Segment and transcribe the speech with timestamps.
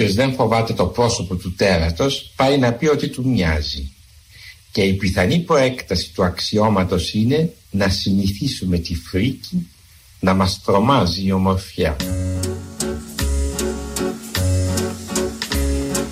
[0.00, 3.92] όποιος δεν φοβάται το πρόσωπο του τέρατος πάει να πει ότι του μοιάζει.
[4.72, 9.68] Και η πιθανή προέκταση του αξιώματος είναι να συνηθίσουμε τη φρίκη
[10.20, 11.96] να μας τρομάζει η ομορφιά.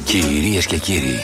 [0.04, 1.18] Κυρίες και κύριοι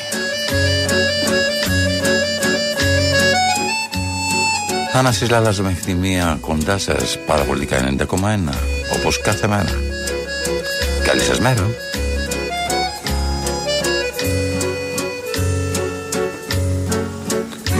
[4.93, 8.07] Θάνασης Λάλλας μέχρι μία κοντά σας παραπολιτικά 90,1
[8.97, 9.81] όπως κάθε μέρα.
[11.05, 11.92] Καλή σας μέρα.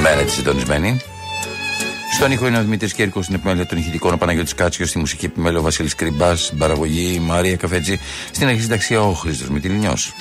[0.03, 1.01] Μέρα της συντονισμένη.
[2.15, 5.25] Στον ήχο είναι ο Δημήτρης Κέρκος, στην επιμέλεια των ηχητικών, ο Παναγιώτης Κάτσιος, στη μουσική
[5.25, 7.99] επιμέλεια ο Βασίλης Κρυμπάς, στην παραγωγή η Μαρία Καφέτζη,
[8.33, 10.13] στην αρχή συνταξία ο Χρήστος Μητυλινιός.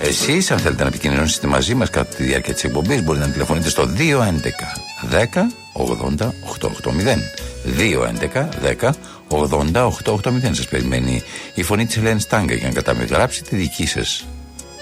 [0.00, 3.68] Εσείς, αν θέλετε να επικοινωνήσετε μαζί μας κατά τη διάρκεια της εκπομπής, μπορείτε να τηλεφωνείτε
[3.68, 4.76] στο 211
[5.10, 7.22] 10 80 880.
[7.64, 8.94] 211 10
[9.28, 10.54] 80 880.
[10.54, 11.22] Σας περιμένει
[11.54, 14.26] η φωνή της Ελένης Τάγκα για να καταμεταγράψει τη δική σας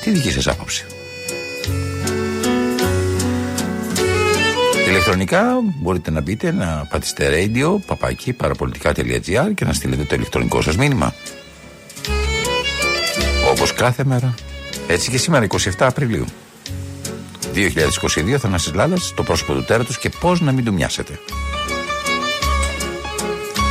[0.00, 0.84] τη δική σας άποψη.
[4.90, 5.42] Ηλεκτρονικά
[5.80, 11.14] μπορείτε να μπείτε να πατήσετε radio, παπάκι, παραπολιτικά.gr και να στείλετε το ηλεκτρονικό σας μήνυμα.
[13.50, 14.34] Όπως κάθε μέρα,
[14.86, 16.24] έτσι και σήμερα 27 Απριλίου.
[17.54, 21.18] 2022 Θανάσης Λάλλας, το πρόσωπο του τέρατος και πώς να μην του μοιάσετε.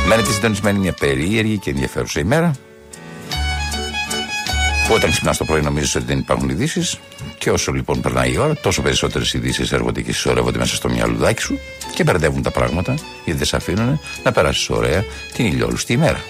[0.06, 2.52] Μένετε συντονισμένη μια περίεργη και ενδιαφέρουσα ημέρα.
[4.92, 6.98] Όταν ξυπνάς το πρωί, νομίζεις ότι δεν υπάρχουν ειδήσεις.
[7.40, 11.42] Και όσο λοιπόν περνάει η ώρα, τόσο περισσότερες ειδήσεις έρχονται και συσσωρεύονται μέσα στο μυαλουδάκι
[11.42, 11.58] σου
[11.94, 16.20] και μπερδεύουν τα πράγματα, γιατί δεν σε αφήνουν να περάσεις ωραία την ηλιόλουστη ημέρα.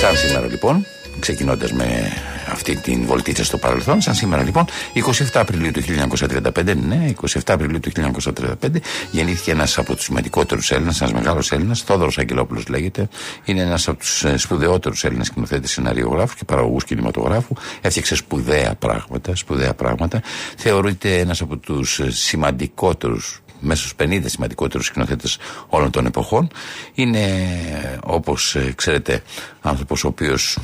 [0.00, 0.86] Σαν σήμερα λοιπόν,
[1.20, 2.12] ξεκινώντας με
[2.54, 7.80] αυτή την βολτίτσα στο παρελθόν, σαν σήμερα λοιπόν, 27 Απριλίου του 1935, ναι, 27 Απριλίου
[7.80, 13.08] του 1935, γεννήθηκε ένας από τους σημαντικότερους Έλληνες, ένας μεγάλος Έλληνας, Θόδωρος Αγγελόπουλος λέγεται.
[13.44, 17.54] Είναι ένας από τους ε, σπουδαιότερους Έλληνες σκηνοθέτε σεναριογράφου και παραγωγού κινηματογράφου.
[17.80, 20.22] Έφτιαξε σπουδαία πράγματα, σπουδαία πράγματα.
[20.56, 25.38] Θεωρείται ένας από τους ε, σημαντικότερους μέσα στου 50 σημαντικότερους σκηνοθέτες
[25.68, 26.48] όλων των εποχών.
[26.94, 29.22] Είναι, ε, όπως ξέρετε,
[29.60, 30.58] άνθρωπος ο οποίος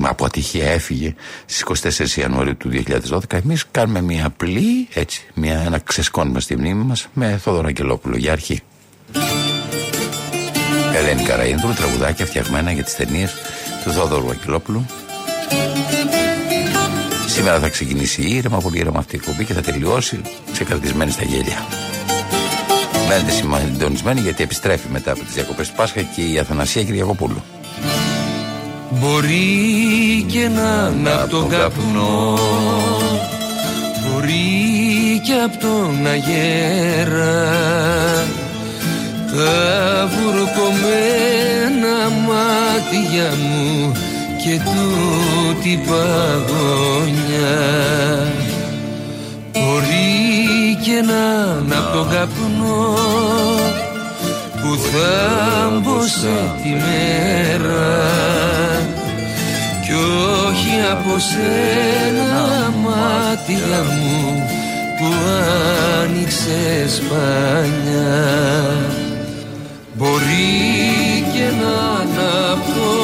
[0.00, 1.14] από ατυχία έφυγε
[1.46, 2.70] στις 24 Ιανουαρίου του
[3.10, 8.16] 2012 εμείς κάνουμε μια απλή έτσι, μια, ένα ξεσκόνημα στη μνήμη μας με Θόδωρο Αγγελόπουλο
[8.16, 8.60] για αρχή
[10.94, 13.34] Ελένη Καραίνδρου, τραγουδάκια φτιαγμένα για τις ταινίες
[13.84, 14.86] του Θόδωρου Αγγελόπουλου
[17.36, 20.20] Σήμερα θα ξεκινήσει ήρεμα, πολύ ήρεμα αυτή η εκπομπή και θα τελειώσει
[20.52, 21.66] ξεκρατισμένη στα γέλια.
[23.08, 27.42] Μένετε συντονισμένοι γιατί επιστρέφει μετά από τις διακοπές του Πάσχα και η Αθανασία Κυριακοπούλου.
[28.90, 32.38] Μπορεί και να είναι από τον καπνό.
[34.02, 37.54] Μπορεί και από τον αγέρα.
[39.36, 43.92] Τα βουρκωμένα μάτια μου
[44.44, 47.56] και τούτη παγωνιά.
[49.52, 52.94] Μπορεί και να είναι από τον καπνό
[54.60, 57.96] που θάμπωσε τη μέρα.
[58.66, 58.75] κι
[60.46, 64.42] όχι από σένα μάτια μου
[64.98, 65.06] που
[66.02, 68.16] άνοιξες σπάνια
[69.94, 72.96] μπορεί και να αναπτώ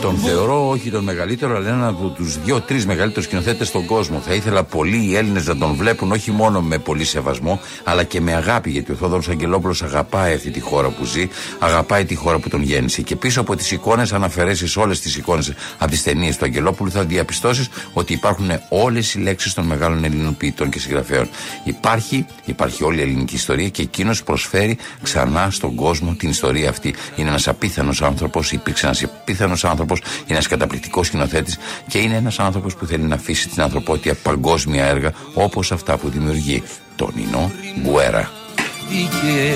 [0.00, 4.18] τον θεωρώ όχι τον μεγαλύτερο, αλλά έναν από τους δύο-τρεις μεγαλύτερους σκηνοθέτες στον κόσμο.
[4.18, 8.20] Θα ήθελα πολλοί οι Έλληνες να τον βλέπουν όχι μόνο με πολύ σεβασμό, αλλά και
[8.20, 8.70] με αγάπη.
[8.70, 11.28] Γιατί ο Θόδωρος Αγγελόπουλος αγαπάει αυτή τη χώρα που ζει,
[11.58, 13.02] αγαπάει τη χώρα που τον γέννησε.
[13.02, 16.90] Και πίσω από τις εικόνες, αν αφαιρέσεις όλες τις εικόνες από τις ταινίες του Αγγελόπουλου,
[16.90, 21.28] θα διαπιστώσεις ότι υπάρχουν όλες οι λέξεις των μεγάλων Ελλήνων ποιητών και συγγραφέων.
[21.64, 26.94] Υπάρχει, υπάρχει όλη η ελληνική ιστορία και εκείνος προσφέρει ξανά στον κόσμο την ιστορία αυτή.
[27.16, 31.58] Είναι ένας απίθανος άνθρωπος, υπήρξε ένας απίθανος άνθρωπος είναι ένας καταπληκτικός σκηνοθέτης
[31.88, 36.08] και είναι ένας άνθρωπος που θέλει να αφήσει την ανθρωπότητα παγκόσμια έργα όπως αυτά που
[36.08, 36.62] δημιουργεί
[36.96, 37.50] τον Ινό
[37.82, 38.30] Γκουέρα.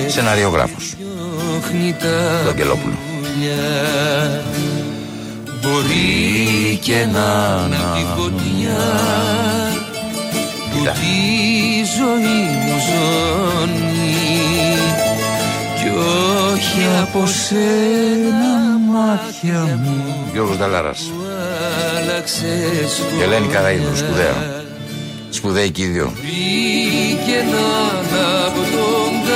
[0.07, 0.95] Σεναριογράφος.
[2.43, 2.95] Το Αγγελόπουλο.
[5.61, 8.83] Μπορεί και να είναι φωτιά
[10.71, 13.95] που τη ζωή μου ζώνει
[15.75, 15.89] κι
[16.51, 18.54] όχι από σένα
[18.95, 20.29] μάτια μου.
[20.31, 21.11] Γιώργος Νταλάρας.
[23.17, 24.63] Και Ελένη Καραίδου, σπουδαία.
[25.29, 26.11] Σπουδαίοι και οι δύο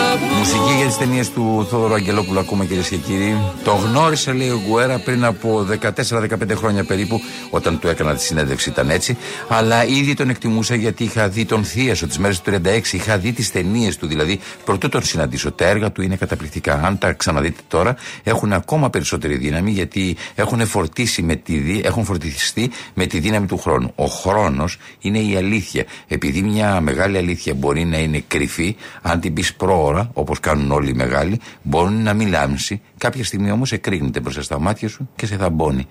[0.09, 3.37] Πήγαιναν από τον καπνό Μουσική για τις ταινίες του Θόδωρου Αγγελόπουλου ακούμε κυρίες και κύριοι.
[3.63, 8.69] Το γνώρισε, λέει ο Γκουέρα, πριν από 14-15 χρόνια περίπου, όταν του έκανα τη συνέντευξη,
[8.69, 9.17] ήταν έτσι.
[9.47, 13.31] Αλλά ήδη τον εκτιμούσα γιατί είχα δει τον Θίασο τι μέρε του 36, είχα δει
[13.31, 14.39] τις ταινίες του δηλαδή.
[14.65, 15.51] Πρωτού τον συναντήσω.
[15.51, 16.81] Τα έργα του είναι καταπληκτικά.
[16.83, 22.71] Αν τα ξαναδείτε τώρα, έχουν ακόμα περισσότερη δύναμη γιατί έχουν, φορτίσει με τη, έχουν φορτιστεί
[22.93, 23.91] με τη δύναμη του χρόνου.
[23.95, 25.85] Ο χρόνος είναι η αλήθεια.
[26.07, 30.89] Επειδή μια μεγάλη αλήθεια μπορεί να είναι κρυφή, αν την πεις πρόωρα, όπως κάνουν όλοι
[30.89, 32.81] οι μεγάλοι, μπορεί να μην λάμψει.
[32.97, 35.87] Κάποια στιγμή όμως εκρήγνεται μπροστά στα μάτια σου και σε θαμπώνει.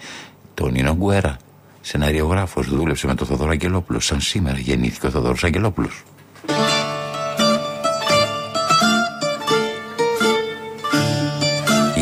[0.54, 1.36] Τον Νίνο Γκουέρα,
[1.80, 4.00] σεναριογράφος, δούλεψε με τον Θοδωρό Αγγελόπουλο.
[4.00, 6.02] Σαν σήμερα γεννήθηκε ο Θοδωρός Αγγελόπουλος.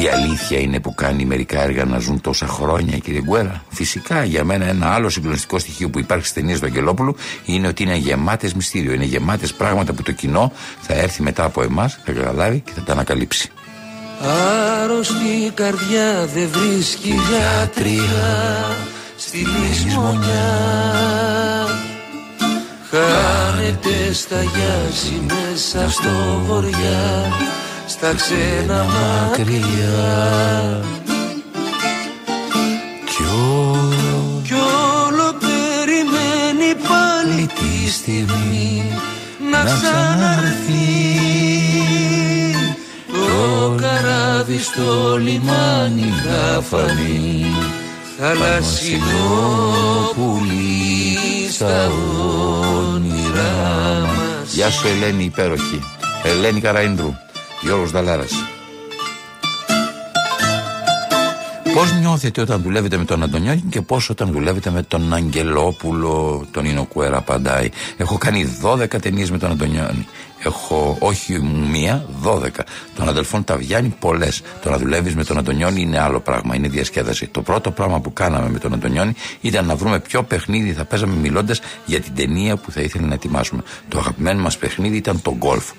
[0.06, 3.64] Η αλήθεια είναι που κάνει μερικά έργα να ζουν τόσα χρόνια, κύριε Γκουέρα.
[3.68, 7.82] Φυσικά, για μένα ένα άλλο συγκλονιστικό στοιχείο που υπάρχει στι ταινίε του Αγγελόπουλου είναι ότι
[7.82, 8.92] είναι γεμάτες μυστήριο.
[8.92, 12.80] Είναι γεμάτες πράγματα που το κοινό θα έρθει μετά από εμάς, θα καταλάβει και θα
[12.80, 13.50] τα ανακαλύψει.
[14.82, 18.76] Άρρωστη καρδιά δεν βρίσκει γιατρία
[19.16, 20.54] στη λησμονιά
[22.90, 27.32] Χάνεται στα γιάζι μέσα στο βοριά
[27.86, 29.64] στα ξένα μακριά.
[33.04, 33.78] Κι, ό,
[34.42, 38.82] κι όλο περιμένει πάλι τη στιγμή
[39.50, 40.84] να ξαναρθεί.
[43.12, 47.46] το καράβι στο λιμάνι θα φανεί.
[48.18, 49.02] Θαλασσινό
[50.14, 51.18] πουλί
[51.52, 51.90] στα
[52.94, 55.82] όνειρά μας Γεια σου Ελένη υπέροχη.
[56.22, 57.14] Ελένη Καραίνδρου.
[57.66, 58.32] Γιώργος Δαλάρας.
[61.74, 66.64] Πώς νιώθετε όταν δουλεύετε με τον Αντωνιάκη και πώς όταν δουλεύετε με τον Αγγελόπουλο, τον
[66.64, 70.06] Ινοκουέρα Παντάη; Έχω κάνει 12 ταινίες με τον Αντωνιάκη.
[70.42, 71.40] Έχω όχι
[71.70, 72.64] μία, 12.
[72.96, 74.42] Των αδελφών Ταβιάννη πολλές.
[74.62, 77.26] Το να δουλεύεις με τον Αντωνιόνι είναι άλλο πράγμα, είναι διασκέδαση.
[77.26, 81.14] Το πρώτο πράγμα που κάναμε με τον Αντωνιόνι ήταν να βρούμε ποιο παιχνίδι θα παίζαμε
[81.14, 83.62] μιλώντας για την ταινία που θα ήθελε να ετοιμάσουμε.
[83.88, 85.70] Το αγαπημένο μας παιχνίδι ήταν το γκολφ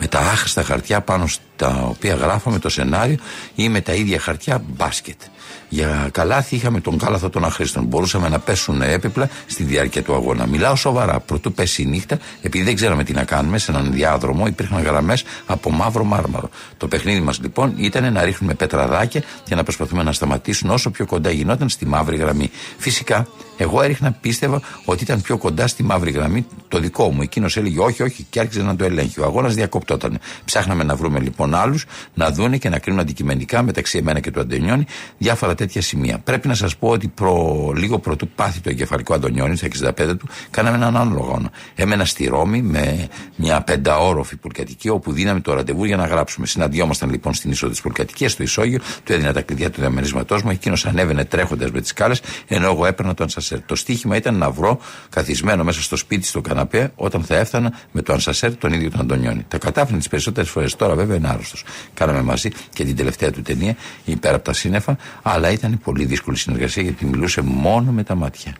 [0.00, 3.16] με τα άχρηστα χαρτιά πάνω στα οποία γράφαμε το σενάριο
[3.54, 5.20] ή με τα ίδια χαρτιά μπάσκετ.
[5.68, 7.84] Για καλάθι είχαμε τον κάλαθο των αχρήστων.
[7.84, 10.46] Μπορούσαμε να πέσουν έπιπλα στη διάρκεια του αγώνα.
[10.46, 11.20] Μιλάω σοβαρά.
[11.20, 15.24] Πρωτού πέσει η νύχτα, επειδή δεν ξέραμε τι να κάνουμε, σε έναν διάδρομο υπήρχαν γραμμές
[15.46, 16.48] από μαύρο μάρμαρο.
[16.76, 21.06] Το παιχνίδι μας λοιπόν ήταν να ρίχνουμε πετραδάκια και να προσπαθούμε να σταματήσουν όσο πιο
[21.06, 22.50] κοντά γινόταν στη μαύρη γραμμή.
[22.78, 23.26] Φυσικά,
[23.62, 27.22] εγώ έριχνα, πίστευα ότι ήταν πιο κοντά στη μαύρη γραμμή το δικό μου.
[27.22, 29.20] Εκείνος έλεγε όχι, όχι και άρχιζε να το ελέγχει.
[29.20, 30.18] Ο αγώνας διακοπτόταν.
[30.44, 31.84] Ψάχναμε να βρούμε λοιπόν άλλους
[32.14, 34.84] να δούνε και να κρίνουν αντικειμενικά μεταξύ εμένα και του Αντωνιόνι
[35.18, 36.18] διάφορα τέτοια σημεία.
[36.18, 40.28] Πρέπει να σας πω ότι προ, λίγο πρωτού πάθει το εγκεφαλικό Αντωνιόνι στα 65 του,
[40.50, 41.50] κάναμε έναν άλλο αγώνα.
[41.74, 46.46] Έμενα στη Ρώμη με μια πενταόροφη πουλκατική όπου δίναμε το ραντεβού για να γράψουμε.
[46.46, 50.50] Συναντιόμασταν λοιπόν στην είσοδο της πουλκατική, στο ισόγειο, του έδινα τα κλειδιά του διαμερίσματός μου,
[50.50, 52.14] εκείνος ανέβαινε τρέχοντας με τις κάλε,
[52.46, 53.60] ενώ εγώ έπαιρνα το ανσασέρ.
[53.66, 54.78] Το στίχημα ήταν να βρω
[55.10, 59.00] καθισμένο μέσα στο σπίτι στο καναπέ όταν θα έφτανα με το ανσασέρ τον ίδιο τον
[59.00, 59.44] Αντωνιόνι.
[59.48, 60.76] Τα κατάφερε τις περισσότερες φορές.
[60.76, 61.64] Τώρα βέβαια είναι άρρωστος.
[61.94, 66.36] Κάναμε μαζί και την τελευταία του ταινία, υπέρα από τα σύννεφα, αλλά ήταν πολύ δύσκολη
[66.36, 68.54] συνεργασία γιατί μιλούσε μόνο με τα μάτια.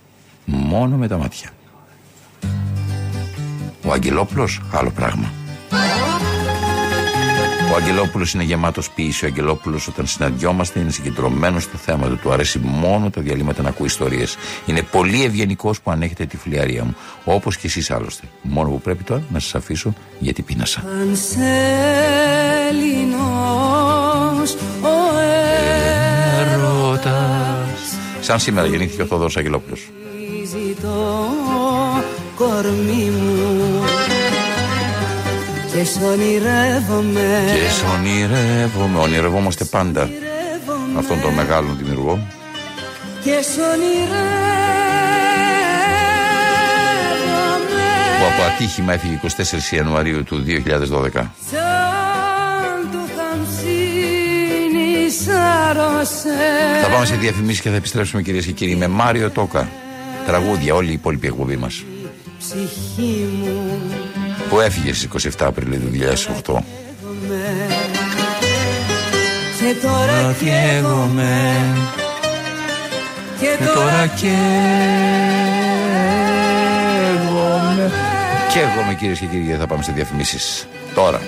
[0.44, 1.50] Μόνο με τα μάτια.
[3.84, 5.32] Ο Αγγελόπουλος, άλλο πράγμα.
[7.72, 9.24] Ο Αγγελόπουλος είναι γεμάτος ποιήση.
[9.24, 12.16] Ο Αγγελόπουλος, όταν συναντιόμαστε, είναι συγκεντρωμένος στο θέμα του.
[12.16, 14.36] Του αρέσει μόνο τα διαλύματα να ακούει ιστορίες.
[14.66, 16.96] Είναι πολύ ευγενικός που ανέχεται τη φλιαρία μου.
[17.24, 18.26] Όπως και εσείς άλλωστε.
[18.42, 20.82] Μόνο που πρέπει τώρα να σας αφήσω γιατί πείνασα.
[24.82, 25.20] ο
[26.40, 29.88] έρωτας Σαν σήμερα γεννήθηκε ο Θόδωρος Αγγελόπουλος.
[30.82, 31.26] το
[32.36, 33.79] κορμί μου
[35.80, 42.26] και σ' ονειρεύομαι Και σ' ονειρεύομαι, ονειρευόμαστε πάντα ονειρεύομαι, αυτόν τον μεγάλο δημιουργό.
[43.24, 44.20] και σ' ονειρεύομαι
[48.18, 49.20] που από ατύχημα έφυγε
[49.70, 51.30] 24 Ιανουαρίου του 2012.
[51.50, 56.36] σαν του χαμσίνη σάρωσε
[56.82, 59.68] Θα πάμε σε διαφημίσεις και θα επιστρέψουμε κυρίες και κύριοι με Μάριο Τόκα.
[60.26, 61.84] Τραγούδια, όλη η υπόλοιπη εκπομπή μας.
[62.38, 63.80] ψυχή μου
[64.49, 66.63] Που έφυγε στις 27 Απριλίου του 2008.
[69.59, 71.63] και τώρα καίγομαι
[73.39, 74.45] και τώρα Καίγομαι.
[78.53, 80.67] Καίγομαι κυρίες και κύριοι, θα πάμε σε διαφημίσεις.
[80.95, 81.21] Τώρα,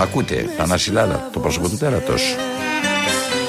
[0.00, 2.36] ακούτε, Ανασυλάλα, το πρόσωπο του τέρατος.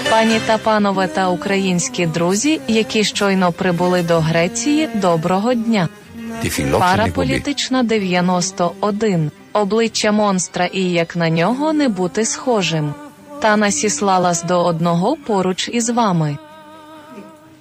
[0.09, 5.89] Пані та панове та українські друзі, які щойно прибули до Греції, доброго дня.
[6.78, 9.30] Параполітична 91.
[9.52, 12.94] обличчя монстра і як на нього не бути схожим.
[13.40, 16.38] Та насіслалась до одного поруч із вами.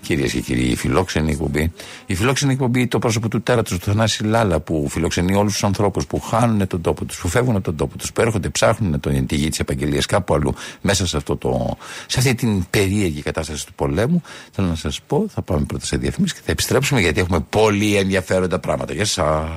[0.07, 1.71] Κυρίες και κύριοι, η φιλόξενη εκπομπή.
[2.05, 6.07] Η φιλόξενη εκπομπή, το πρόσωπο του τέρατος του Θανάση Λάλα, που φιλοξενεί όλους τους ανθρώπους
[6.07, 9.25] που χάνουν τον τόπο τους, που φεύγουν από τον τόπο τους, που έρχονται, ψάχνουν τον,
[9.25, 13.65] τη γη της επαγγελίας κάπου αλλού, μέσα σε, αυτό το, σε αυτή την περίεργη κατάσταση
[13.65, 14.21] του πολέμου.
[14.51, 17.95] Θέλω να σας πω, θα πάμε πρώτα σε διαφημίσεις και θα επιστρέψουμε γιατί έχουμε πολύ
[17.95, 19.47] ενδιαφέροντα πράγματα για εσά.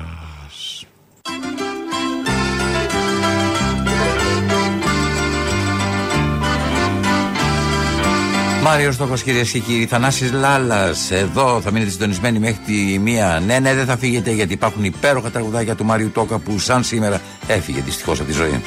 [8.63, 11.11] Μάριος Στόχος, κυρίες και κύριοι, Θανάσης Λάλας.
[11.11, 13.41] Εδώ θα μείνετε συντονισμένοι μέχρι τη μία.
[13.45, 17.21] Ναι, ναι, δεν θα φύγετε γιατί υπάρχουν υπέροχα τραγουδάκια του Μάριου Τόκα που σαν σήμερα
[17.47, 18.61] έφυγε δυστυχώς από τη ζωή.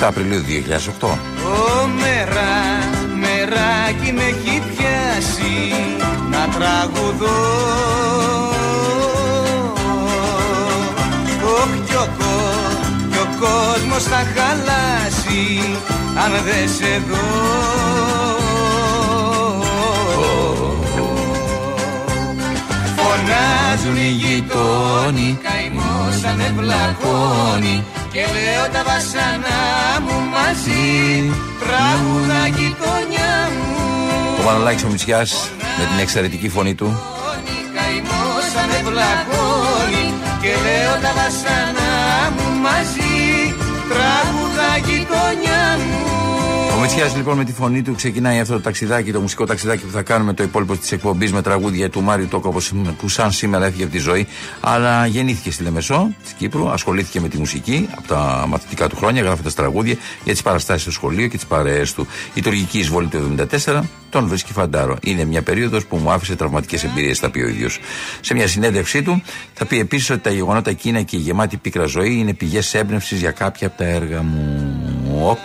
[0.00, 0.42] 27 Απριλίου
[1.00, 1.06] 2008.
[1.06, 2.78] Ω μερά,
[3.20, 5.74] μεράκι με έχει πιάσει
[6.30, 7.66] να τραγουδώ
[11.42, 12.08] Ωχ κι ο,
[13.10, 15.60] κι ο κόσμος θα χαλάσει
[16.24, 18.45] αν δεν σε δω
[23.26, 29.62] Φωνάζουν οι γειτόνι Καημός ανεβλακώνει Και λέω τα βασανά
[30.04, 33.76] μου μαζί Τραγούδα γειτονιά μου.
[34.40, 37.00] Ο Μανολάκης ο Μητσιάς με την εξαιρετική φωνή του.
[37.76, 40.06] Καημός ανεβλακώνει
[40.40, 41.94] Και λέω τα βασανά
[42.36, 43.54] μου μαζί
[43.90, 46.05] Τραγούδα γειτονιά μου
[46.86, 49.90] Ο Μητσιάς λοιπόν με τη φωνή του ξεκινάει αυτό το ταξιδάκι, το μουσικό ταξιδάκι που
[49.90, 53.66] θα κάνουμε το υπόλοιπο της εκπομπής με τραγούδια του Μάριου Τόκο όπως, που σαν σήμερα
[53.66, 54.26] έφυγε από τη ζωή.
[54.60, 59.22] Αλλά γεννήθηκε στη Λεμεσό της Κύπρου, ασχολήθηκε με τη μουσική από τα μαθητικά του χρόνια,
[59.22, 62.06] γράφοντας τραγούδια για τις παραστάσεις στο σχολείο και τις παρέες του.
[62.34, 64.96] Η τουρκική εισβολή του 1974 τον βρίσκει φαντάρο.
[65.02, 67.80] Είναι μια περίοδος που μου άφησε τραυματικές εμπειρίες, θα πει ο ίδιος.
[68.20, 69.22] Σε μια συνέντευξή του
[69.54, 73.20] θα πει επίσης ότι τα γεγονότα εκείνα και η γεμάτη πίκρα ζωή είναι πηγές έμπνευσης
[73.20, 75.28] για κάποια από τα έργα μου.
[75.28, 75.38] Οπ.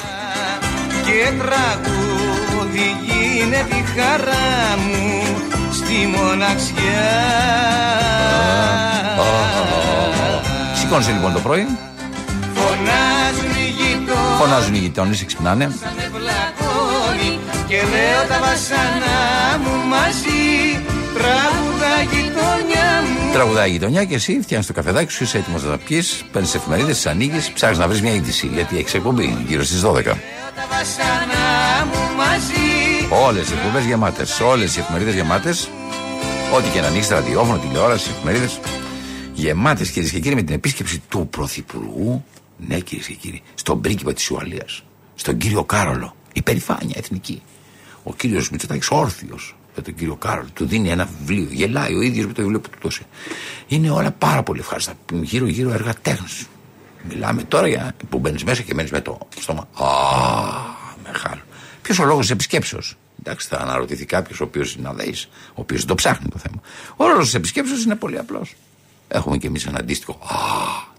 [1.21, 5.23] Και τραγούδι γίνεται η χαρά μου
[5.71, 7.09] στη μοναξιά.
[10.75, 11.67] Σηκώνεσαι λοιπόν το πρωί,
[12.53, 15.71] Φωνάζουν οι γειτόνι, φωνάζουν οι γειτόνε, ξυπνάνε.
[15.81, 20.79] σαν ευλακώνει και λέω τα βασανά μου μαζί
[21.13, 22.80] τραγούδα γειτονιά μου.
[23.33, 26.55] Τραγουδάει η γειτονιά και εσύ φτιάχνεις το καφεδάκι σου, είσαι έτοιμος να τα πιεις, παίρνεις
[26.55, 29.93] εφημερίδες, τις ανοίγεις, ψάχνεις να βρεις μια είδηση γιατί έχεις εκπομπή γύρω στις 12.
[29.93, 30.13] Λέω
[30.55, 32.91] τα βασανά μου μαζί
[33.25, 35.69] Όλες οι εκπομπές γεμάτες, όλες οι εφημερίδες γεμάτες.
[36.55, 38.59] Ό,τι και να ανοίξεις, ραδιόφωνο, τηλεόραση, εφημερίδες.
[39.33, 42.25] Γεμάτες κυρίες και κύριοι με την επίσκεψη του Πρωθυπουργού,
[42.57, 44.83] ναι κυρίες και κύριοι, στον πρίγκιπα της Ουαλίας,
[45.15, 46.15] στον κύριο Κάρολο.
[46.33, 47.41] Υπερηφάνεια εθνική.
[48.03, 50.47] Ο κύριος Μητσοτάκης όρθιος με τον κύριο Κάρολο.
[50.53, 51.47] Του δίνει ένα βιβλίο.
[51.51, 53.05] Γελάει ο ίδιος με το βιβλίο που του δώσει.
[53.67, 54.93] Είναι όλα πάρα πολύ ευχάριστα.
[55.13, 56.45] Γύρω-γύρω έργα τέχνης.
[57.09, 59.67] Μιλάμε τώρα για που μπαίνεις μέσα και μένεις με το στόμα.
[59.73, 59.87] Α,
[61.03, 61.41] μεγάλο.
[61.81, 65.85] Ποιος ο λόγος της επισκέψεως; Εντάξει, θα αναρωτηθεί κάποιος ο οποίος είναι αδέης, ο οποίος
[65.85, 66.61] το ψάχνει το θέμα.
[66.95, 68.55] Ο λόγο της επισκέψεως είναι πολύ απλός.
[69.07, 70.37] Έχουμε κι εμείς ένα αντίστοιχο Α,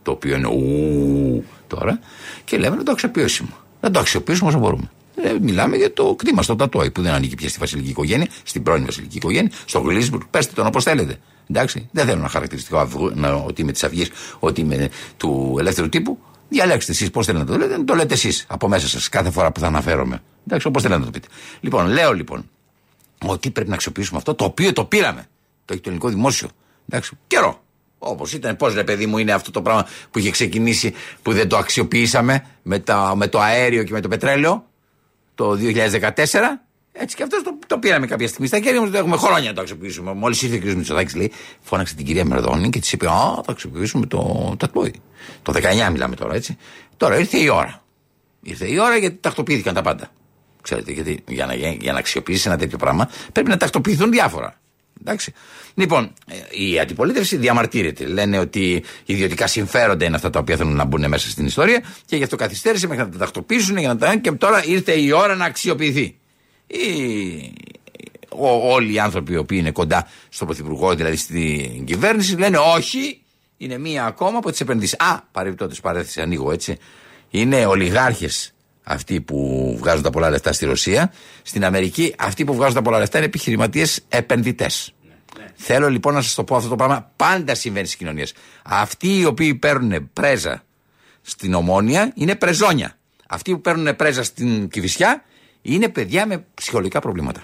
[0.02, 1.98] το οποίο είναι ου τώρα
[2.44, 3.50] και λέμε να το αξιοποιήσουμε.
[3.80, 4.90] Να το αξιοποιήσουμε όσο μπορούμε.
[5.14, 8.62] Ε, μιλάμε για το κτήμα στο Τατόι που δεν ανήκει πια στη βασιλική οικογένεια, στην
[8.62, 10.22] πρώην βασιλική οικογένεια, στο Γλίσμπουργκ.
[10.30, 11.16] Πέστε τον όπως θέλετε.
[11.50, 15.88] Εντάξει, δεν θέλω ένα χαρακτηριστικό αυγού, να, ότι είμαι της Αυγής, ότι είμαι του ελεύθερου
[15.88, 16.18] τύπου.
[16.48, 19.30] Διαλέξτε εσείς πώς θέλετε να το λέτε, να το λέτε εσείς από μέσα σας κάθε
[19.30, 20.22] φορά που θα αναφέρομαι.
[20.46, 21.28] Εντάξει, όπως θέλετε να το πείτε.
[21.60, 22.50] Λοιπόν, λέω λοιπόν
[23.26, 25.26] ότι πρέπει να αξιοποιήσουμε αυτό το οποίο το πήραμε.
[25.64, 26.48] Το έχει το ελληνικό δημόσιο.
[26.88, 27.62] Εντάξει, καιρό.
[27.98, 31.48] Όπως ήταν, πώς ρε παιδί μου, είναι αυτό το πράγμα που είχε ξεκινήσει, που δεν
[31.48, 34.64] το αξιοποιήσαμε με, τα, με το αέριο και με το πετρέλαιο
[35.34, 36.62] το 2014.
[36.92, 38.90] Έτσι και αυτός το, το πήραμε κάποια στιγμή στα χέρια μας.
[38.90, 40.12] Το έχουμε χρόνια να το αξιοποιήσουμε.
[40.12, 40.76] Μόλις ήρθε ο κ.
[40.76, 44.94] Μητσοτάκης, λέει, φώναξε την κυρία Μερδόνη και της είπε: Α, θα αξιοποιήσουμε το τατμόι.
[45.42, 45.52] Το
[45.86, 46.56] 19 μιλάμε τώρα, έτσι.
[46.96, 47.82] Τώρα ήρθε η ώρα.
[48.42, 50.10] Ήρθε η ώρα γιατί τακτοποιήθηκαν τα πάντα.
[50.62, 54.60] Ξέρετε, γιατί για να, για να αξιοποιήσει ένα τέτοιο πράγμα πρέπει να τακτοποιηθούν διάφορα.
[55.04, 55.32] Εντάξει.
[55.74, 58.06] Λοιπόν, ε, η αντιπολίτευση διαμαρτύρεται.
[58.06, 62.16] Λένε ότι ιδιωτικά συμφέροντα είναι αυτά τα οποία θέλουν να μπουν μέσα στην ιστορία και
[62.16, 65.34] γι' αυτό καθυστέρησε μέχρι να τα τακτοποιήσουν για να τα και τώρα ήρθε η ώρα
[65.34, 66.16] να αξιοποιηθεί.
[66.66, 66.78] Οι,
[68.28, 73.20] ο, όλοι οι άνθρωποι οι οποίοι είναι κοντά στον Πρωθυπουργό, δηλαδή στην κυβέρνηση, λένε όχι,
[73.56, 74.98] είναι μία ακόμα από τις επενδύσεις.
[74.98, 76.78] Α, παρεμπιπτόντως παρέθεση, ανοίγω έτσι.
[77.30, 81.12] Είναι ολιγάρχες αυτοί που βγάζουν τα πολλά λεφτά στη Ρωσία.
[81.42, 84.94] Στην Αμερική, αυτοί που βγάζουν τα πολλά λεφτά είναι επιχειρηματίες επενδυτές.
[85.54, 87.10] Θέλω λοιπόν να σας το πω αυτό το πράγμα.
[87.16, 88.34] Πάντα συμβαίνει στις κοινωνίες.
[88.62, 90.62] Αυτοί οι οποίοι παίρνουν πρέζα
[91.22, 92.98] στην ομόνια είναι πρεζόνια.
[93.28, 95.24] Αυτοί που παίρνουν πρέζα στην Κυφυσιά
[95.62, 97.42] είναι παιδιά με ψυχολογικά προβλήματα.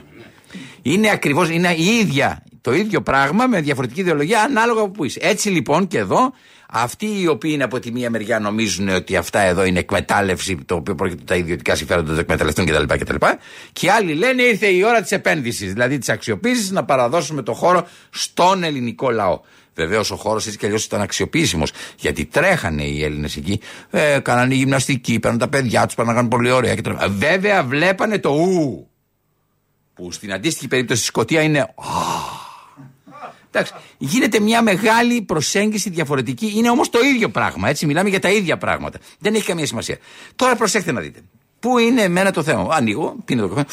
[0.83, 5.19] Είναι ακριβώς, είναι η ίδια, Το ίδιο πράγμα με διαφορετική ιδεολογία ανάλογα από που είσαι.
[5.23, 6.33] Έτσι λοιπόν και εδώ
[6.71, 10.75] αυτοί οι οποίοι είναι από τη μία μεριά νομίζουν ότι αυτά εδώ είναι εκμετάλλευση, το
[10.75, 12.85] οποίο πρόκειται τα ιδιωτικά συμφέροντα του εκμεταλλευτούν κτλ.
[12.85, 13.15] κτλ.
[13.73, 17.53] Και οι άλλοι λένε ήρθε η ώρα της επένδυσης, δηλαδή της αξιοποίησης, να παραδώσουμε το
[17.53, 19.41] χώρο στον ελληνικό λαό.
[19.75, 21.73] Βεβαίως ο χώρος έτσι κι αλλιώς ήταν αξιοποιήσιμος.
[21.97, 26.75] Γιατί τρέχανε οι Έλληνες εκεί, ε, κάνανε γυμναστική, παίρνουν τα παιδιά τους, κάνουν πολύ ωραία
[26.75, 26.91] κτλ.
[27.09, 28.88] Βέβαια βλέπανε το ου.
[29.99, 31.75] Που στην αντίστοιχη περίπτωση στη Σκωτία είναι.
[33.51, 36.53] Εντάξει, γίνεται μια μεγάλη προσέγγιση διαφορετική.
[36.55, 37.69] Είναι όμως το ίδιο πράγμα.
[37.69, 38.99] Έτσι, μιλάμε για τα ίδια πράγματα.
[39.19, 39.99] Δεν έχει καμία σημασία.
[40.37, 41.21] Τώρα προσέξτε να δείτε.
[41.61, 42.75] Πού είναι εμένα το θέμα.
[42.75, 43.67] Ανοίγω, πίνω το καφέ.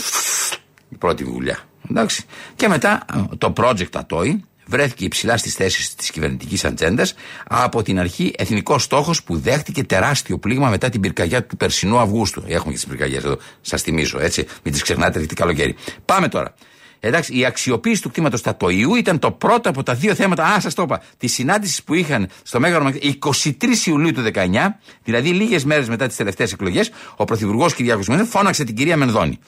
[0.90, 1.60] Η πρώτη δουλειά.
[1.90, 2.26] Εντάξει.
[2.56, 3.06] Και μετά
[3.38, 7.14] το project Ατόι βρέθηκε υψηλά στις θέσεις της κυβερνητικής ατζέντας
[7.48, 12.44] από την αρχή εθνικός στόχος που δέχτηκε τεράστιο πλήγμα μετά την πυρκαγιά του περσινού Αυγούστου.
[12.48, 15.76] Έχουμε και τις πυρκαγιές εδώ, σας θυμίζω έτσι, μην τις ξεχνάτε, έχετε καλοκαίρι.
[16.06, 16.54] Πάμε τώρα.
[17.00, 20.44] Εντάξει, η αξιοποίηση του κτήματος Τατοϊού ήταν το πρώτο από τα δύο θέματα.
[20.44, 21.02] Α, σας το είπα.
[21.18, 22.92] Τη συνάντηση που είχαν στο Μέγαρο
[23.24, 23.52] 23
[23.86, 28.64] Ιουλίου του 19, δηλαδή λίγες μέρες μετά τις τελευταίες εκλογές, ο Πρωθυπουργός Κυριάκος Μενδώνη φώναξε
[28.64, 29.40] την κυρία Μενδώνη.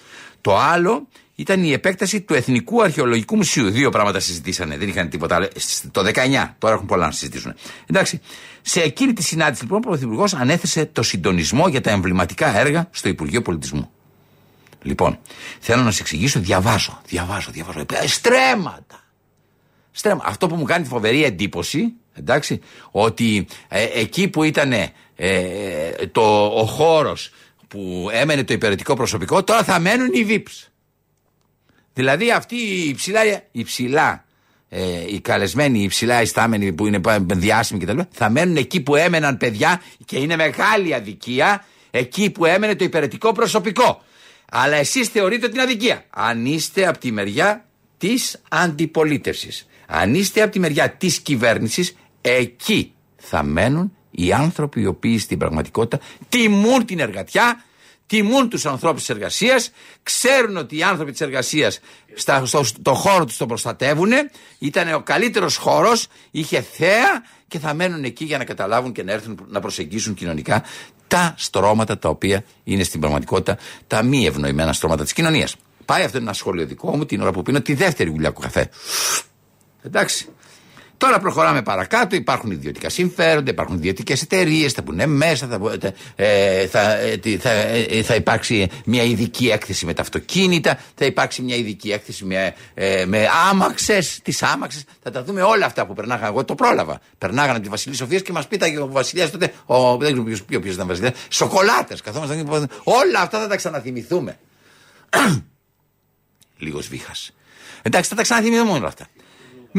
[0.41, 1.07] Το άλλο
[1.39, 3.69] ήταν η επέκταση του Εθνικού Αρχαιολογικού Μουσείου.
[3.69, 5.47] Δύο πράγματα συζητήσανε, δεν είχαν τίποτα άλλο.
[5.91, 7.53] Το 19, τώρα έχουν πολλά να συζητήσουν.
[7.85, 8.21] Εντάξει.
[8.61, 13.09] Σε εκείνη τη συνάντηση, λοιπόν, ο Πρωθυπουργός ανέθεσε το συντονισμό για τα εμβληματικά έργα στο
[13.09, 13.89] Υπουργείο Πολιτισμού.
[14.81, 15.19] Λοιπόν,
[15.59, 17.79] θέλω να σα εξηγήσω, διαβάζω, διαβάζω, διαβάζω.
[17.79, 19.03] Ε, στρέμματα.
[19.91, 20.23] Στρέμα.
[20.25, 24.91] Αυτό που μου κάνει φοβερή εντύπωση, εντάξει, ότι ε, εκεί που ήταν ε,
[26.11, 27.31] το, ο χώρος
[27.67, 30.67] που έμενε το υπηρετικό προσωπικό, τώρα θα μένουν οι VIPs.
[31.97, 34.25] Δηλαδή αυτοί οι ψηλά, οι ψηλά
[34.69, 34.81] ε,
[35.13, 37.01] οι καλεσμένοι, οι ψηλά ιστάμενοι που είναι
[37.33, 37.99] διάσημοι κτλ.
[38.11, 43.31] θα μένουν εκεί που έμεναν παιδιά και είναι μεγάλη αδικία εκεί που έμενε το υπηρετικό
[43.31, 44.01] προσωπικό.
[44.51, 46.05] Αλλά εσείς θεωρείτε ότι είναι αδικία.
[46.09, 47.65] Αν είστε από τη μεριά
[47.97, 54.85] της αντιπολίτευσης, αν είστε από τη μεριά της κυβέρνησης, εκεί θα μένουν οι άνθρωποι οι
[54.85, 57.63] οποίοι στην πραγματικότητα τιμούν την εργατιά,
[58.07, 59.71] τιμούν τους ανθρώπους της εργασίας,
[60.03, 61.79] ξέρουν ότι οι άνθρωποι της εργασίας
[62.15, 64.11] στο, στο χώρο τους τον προστατεύουν,
[64.59, 69.11] ήταν ο καλύτερος χώρος, είχε θέα και θα μένουν εκεί για να καταλάβουν και να
[69.11, 70.63] έρθουν να προσεγγίσουν κοινωνικά
[71.07, 75.55] τα στρώματα τα οποία είναι στην πραγματικότητα τα μη ευνοημένα στρώματα της κοινωνίας.
[75.85, 78.69] Πάει αυτό ένα σχόλιο δικό μου την ώρα που πίνω τη δεύτερη γουλιά καφέ.
[79.83, 80.27] Εντάξει.
[80.97, 85.59] Τώρα προχωράμε παρακάτω, υπάρχουν ιδιωτικά συμφέροντα, υπάρχουν ιδιωτικές εταιρείες, θα πούνε μέσα, θα,
[86.15, 91.41] ε, θα, ε, θα, ε, θα, υπάρξει μια ειδική έκθεση με τα αυτοκίνητα, θα υπάρξει
[91.41, 94.83] μια ειδική έκθεση με, ε, με άμαξες, τις άμαξες.
[95.03, 96.27] Θα τα δούμε όλα αυτά που περνάγανε.
[96.27, 96.99] Εγώ το πρόλαβα.
[97.17, 100.71] Περνάγανε από τη Βασιλής Σοφίας και μας πίταγε ο Βασιλιάς τότε, ο, δεν ξέρω ποιο
[100.71, 102.01] ήταν Βασιλιάς, σοκολάτες.
[102.01, 102.69] Καθόμασταν.
[102.83, 104.37] Όλα αυτά θα τα ξαναθυμηθούμε.
[106.57, 107.31] Λίγος βήχας.
[107.81, 109.07] Εντάξει, θα τα ξαναθυμηθούμε όλα αυτά.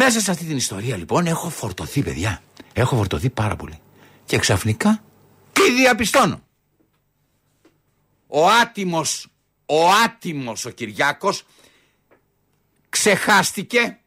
[0.01, 2.43] Μέσα σε αυτή την ιστορία λοιπόν έχω φορτωθεί παιδιά.
[2.73, 3.81] Έχω φορτωθεί πάρα πολύ.
[4.25, 5.03] Και ξαφνικά
[5.53, 6.43] τι διαπιστώνω;
[8.27, 9.29] Ο άτιμος,
[9.67, 11.45] ο άτιμος ο Κυριάκος
[12.89, 13.99] ξεχάστηκε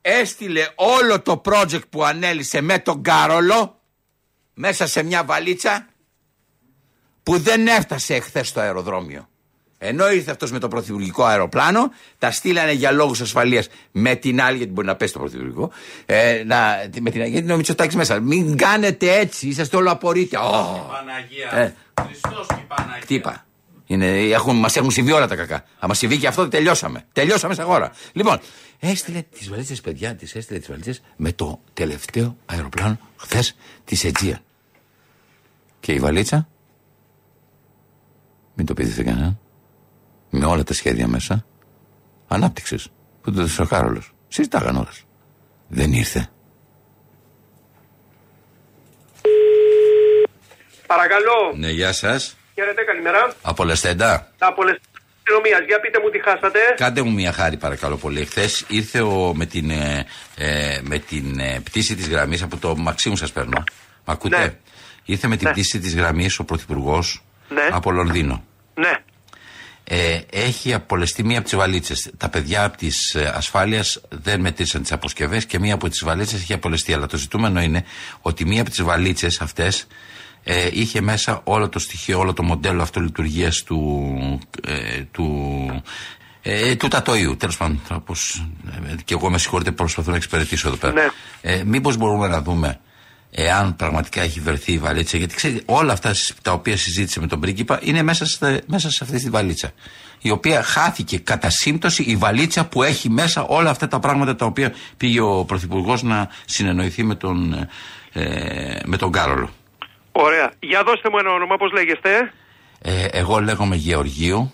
[0.00, 3.80] έστειλε όλο το project που ανέλησε με τον Κάρολο
[4.54, 5.86] μέσα σε μια βαλίτσα
[7.22, 9.28] που δεν έφτασε εχθές στο αεροδρόμιο.
[9.84, 14.56] Ενώ ήρθε αυτός με το πρωθυπουργικό αεροπλάνο, τα στείλανε για λόγους ασφαλείας με την άλλη,
[14.56, 15.70] γιατί μπορεί να πέσει το πρωθυπουργικό.
[16.06, 18.20] Ε, να, με την, γιατί είναι ο Μητσοτάκης μέσα.
[18.20, 20.40] Μην κάνετε έτσι, είσαστε όλο απορρίτια.
[20.40, 20.88] Oh.
[20.88, 21.58] Παναγία.
[21.58, 21.74] Ε.
[22.00, 23.00] Χριστός και Παναγία.
[23.00, 23.46] Χτύπα.
[23.86, 25.64] Είναι, έχουν, μας έχουν συμβεί όλα τα κακά.
[25.78, 27.04] Αν μας συμβεί και αυτό, τελειώσαμε.
[27.12, 27.92] Τελειώσαμε σε χώρα.
[28.12, 28.40] Λοιπόν,
[28.78, 34.40] έστειλε τις βαλίτσες, παιδιά, τις έστειλε τις βαλίτσες με το τελευταίο αεροπλάνο χθες της Αιτζία.
[35.80, 36.48] Και η βαλίτσα.
[38.54, 39.41] Μην το πείτε σε κανέναν
[40.34, 41.44] με όλα τα σχέδια μέσα
[42.28, 42.88] ανάπτυξης
[43.22, 44.02] που το ο Κάρολο.
[44.28, 45.04] Συζητάγαν όλες.
[45.68, 46.28] Δεν ήρθε.
[50.86, 51.52] Παρακαλώ.
[51.56, 52.36] Ναι, γεια σας.
[52.54, 53.32] Χαίρετε, καλημέρα.
[53.42, 54.32] Απολεσθέντα.
[54.38, 54.90] Τα απολεσθέντα.
[55.66, 56.58] Για πείτε μου τι χάσατε.
[56.76, 58.24] Κάντε μου μια χάρη παρακαλώ πολύ.
[58.24, 62.76] Χθες ήρθε ο, με την, ε, ε με την ε, πτήση της γραμμής από το
[62.76, 63.64] Μαξίμου σας παίρνω.
[64.04, 64.54] Μ' ακούτε; Ναι.
[65.04, 65.52] Ήρθε με την ναι.
[65.52, 67.68] πτήση της γραμμής ο Πρωθυπουργός ναι.
[67.70, 68.44] από Λονδίνο.
[68.74, 69.02] Ναι
[69.84, 72.10] ε, έχει απολεστεί μία από τις βαλίτσες.
[72.16, 76.40] Τα παιδιά από τη ε, ασφάλειας δεν μετρήσαν τις αποσκευές και μία από τις βαλίτσες
[76.40, 76.92] έχει απολεστεί.
[76.92, 77.84] Αλλά το ζητούμενο είναι
[78.20, 79.86] ότι μία από τις βαλίτσες αυτές
[80.44, 84.12] ε, είχε μέσα όλο το στοιχείο, όλο το μοντέλο αυτολειτουργίας του,
[84.66, 85.82] ε, του,
[86.42, 87.36] ε, του Τατόιου.
[87.36, 88.46] Τέλος πάντων, όπως,
[88.90, 90.92] ε, και εγώ με συγχωρείτε, προσπαθώ να εξυπηρετήσω εδώ πέρα.
[90.92, 91.08] Ναι.
[91.40, 92.80] Ε, Μήπως μπορούμε να δούμε
[93.34, 95.16] εάν πραγματικά έχει βρεθεί η βαλίτσα.
[95.16, 99.04] Γιατί ξέρετε, όλα αυτά τα οποία συζήτησε με τον πρίγκιπα είναι μέσα, σε, μέσα σε
[99.04, 99.72] αυτή τη βαλίτσα.
[100.20, 104.46] Η οποία χάθηκε κατά σύμπτωση η βαλίτσα που έχει μέσα όλα αυτά τα πράγματα τα
[104.46, 107.68] οποία πήγε ο Πρωθυπουργός να συνεννοηθεί με τον,
[108.12, 109.50] ε, με τον Κάρολο.
[110.12, 110.52] Ωραία.
[110.60, 112.32] Για δώστε μου ένα όνομα, πώς λέγεστε;
[112.82, 114.52] Ε, εγώ λέγομαι Γεωργίου.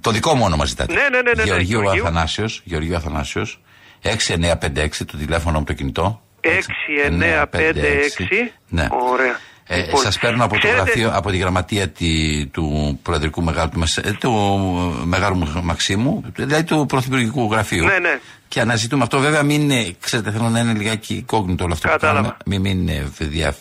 [0.00, 0.92] Το δικό μου όνομα ζητάτε.
[0.92, 2.02] Ναι, ναι, ναι, ναι, ναι, Γεωργίου Γεωργίου.
[2.02, 2.60] Αθανάσιος.
[2.64, 3.60] Γεωργίου Αθανάσιος.
[4.02, 6.20] 6956 το τηλέφωνο μου το κινητό.
[6.46, 8.52] 6956.
[8.68, 8.88] Ναι.
[9.12, 9.38] Ωραία.
[9.68, 13.70] Ε, Λοιπόν, Σας παίρνω από το ξέρετε- γραφείο, από τη γραμματεία τη, του Προεδρικού Μεγάλου
[13.70, 14.30] του, Μεσ- ε, του
[15.04, 17.84] Μεγάλου Μαχ- Μαξίμου, δηλαδή του Πρωθυπουργικού Γραφείου.
[17.84, 18.18] Ναι, ναι.
[18.48, 19.18] Και αναζητούμε αυτό.
[19.18, 22.28] Βέβαια, μην είναι, ξέρετε, θέλω να είναι λιγάκι κόκκινο όλο αυτό Κατάλαβα.
[22.32, 22.68] που κάνουμε.
[22.70, 23.54] Μην, μην ε, δια,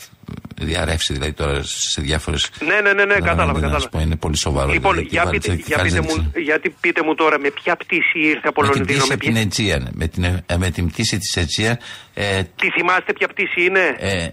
[0.61, 2.49] διαρρεύσει δηλαδή τώρα σε διάφορες.
[2.59, 4.01] Ναι, ναι, ναι, ναι, κατάλαβα, κατάλαβα.
[4.01, 4.71] είναι πολύ σοβαρό.
[4.71, 6.41] Λοιπόν, δηλαδή, για τη πείτε, βαλίτσα για, και πείτε κάνεις μου, έτσι.
[6.41, 8.97] γιατί πείτε μου τώρα με ποια πτήση ήρθε από Με την Λονδίνο.
[8.97, 9.41] πτήση Με από την ποια...
[9.41, 11.79] Αιτζία, με την, ε, με την πτήση της Αιτζία.
[12.13, 14.27] Ε, Τι θυμάστε ποια πτήση είναι; ε,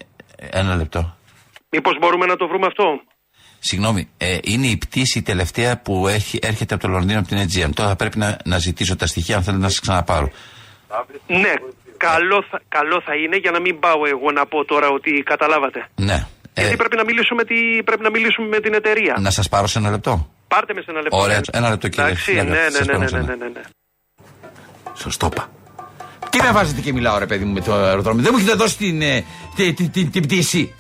[0.50, 1.16] ένα λεπτό.
[1.70, 2.85] Μήπως μπορούμε να το βρούμε αυτό;
[3.64, 7.37] Συγγνώμη, ε, είναι η πτήση η τελευταία που έχει, έρχεται από το Λονδίνο από την
[7.37, 7.70] Αιτζία.
[7.70, 10.31] Τώρα θα πρέπει να, να ζητήσω τα στοιχεία αν θέλετε να σας ξαναπάρω.
[11.26, 11.55] Ναι,
[11.96, 15.81] καλό θα, καλό θα είναι για να μην πάω εγώ να πω τώρα ότι καταλάβατε.
[15.94, 16.26] Ναι.
[16.55, 19.16] Ε, Γιατί πρέπει να, μιλήσουμε, τι, πρέπει να μιλήσουμε με την εταιρεία.
[19.20, 20.31] να σας πάρω σε ένα λεπτό.
[20.48, 21.16] Πάρτε με σε ένα λεπτό.
[21.18, 22.05] Ωραία, ένα λεπτό, κύριε.
[22.11, 23.37] Εντάξει, ναι, Φλέγα, ναι, σας ναι, παίρνω ναι, σε ναι, ένα.
[23.37, 23.61] ναι, ναι, ναι.
[24.94, 25.50] Σωστό πα.
[26.31, 28.76] Τι με βάζετε και μιλάω, ρε παιδί μου, με το αεροδρόμιο; Δεν μου έχετε δώσει
[28.76, 29.24] την, ε,
[29.57, 30.74] την, την, την, την πτήση.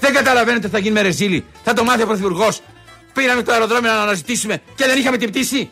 [0.00, 1.44] Δεν καταλαβαίνετε ότι θα γίνει με ρεζίλη.
[1.64, 2.60] Θα το μάθει ο Πρωθυπουργός.
[3.14, 5.70] Πήραμε το αεροδρόμιο να αναζητήσουμε και δεν είχαμε την πτήση.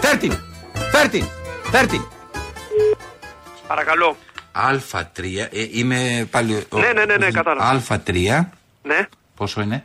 [0.00, 0.32] Φέρ την.
[0.92, 1.24] Φέρ την.
[1.70, 2.02] Φέρ την.
[3.66, 4.16] Παρακαλώ.
[4.52, 6.66] Α3, ε, είμαι πάλι.
[6.68, 7.82] ο- Ναι, ναι, ναι, ναι, κατάλαβα.
[7.88, 8.50] Α3,
[8.82, 9.84] Ναι, πόσο είναι;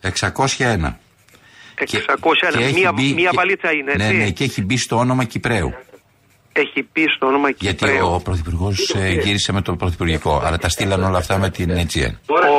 [0.00, 0.98] 601.
[1.74, 2.60] 601.
[2.60, 4.16] έχει Μία, μπει μία και- βαλίτσα είναι, Ναι, έτσι.
[4.16, 5.74] ναι, και έχει μπει στο όνομα Κυπρέου.
[6.52, 8.12] Έχει πει στο όνομα Γιατί Κυπρέου.
[8.14, 8.72] ο Πρωθυπουργό
[9.22, 10.42] γύρισε με το Πρωθυπουργικό.
[10.44, 12.12] Αλλά τα στείλαν όλα αυτά με την Aegean.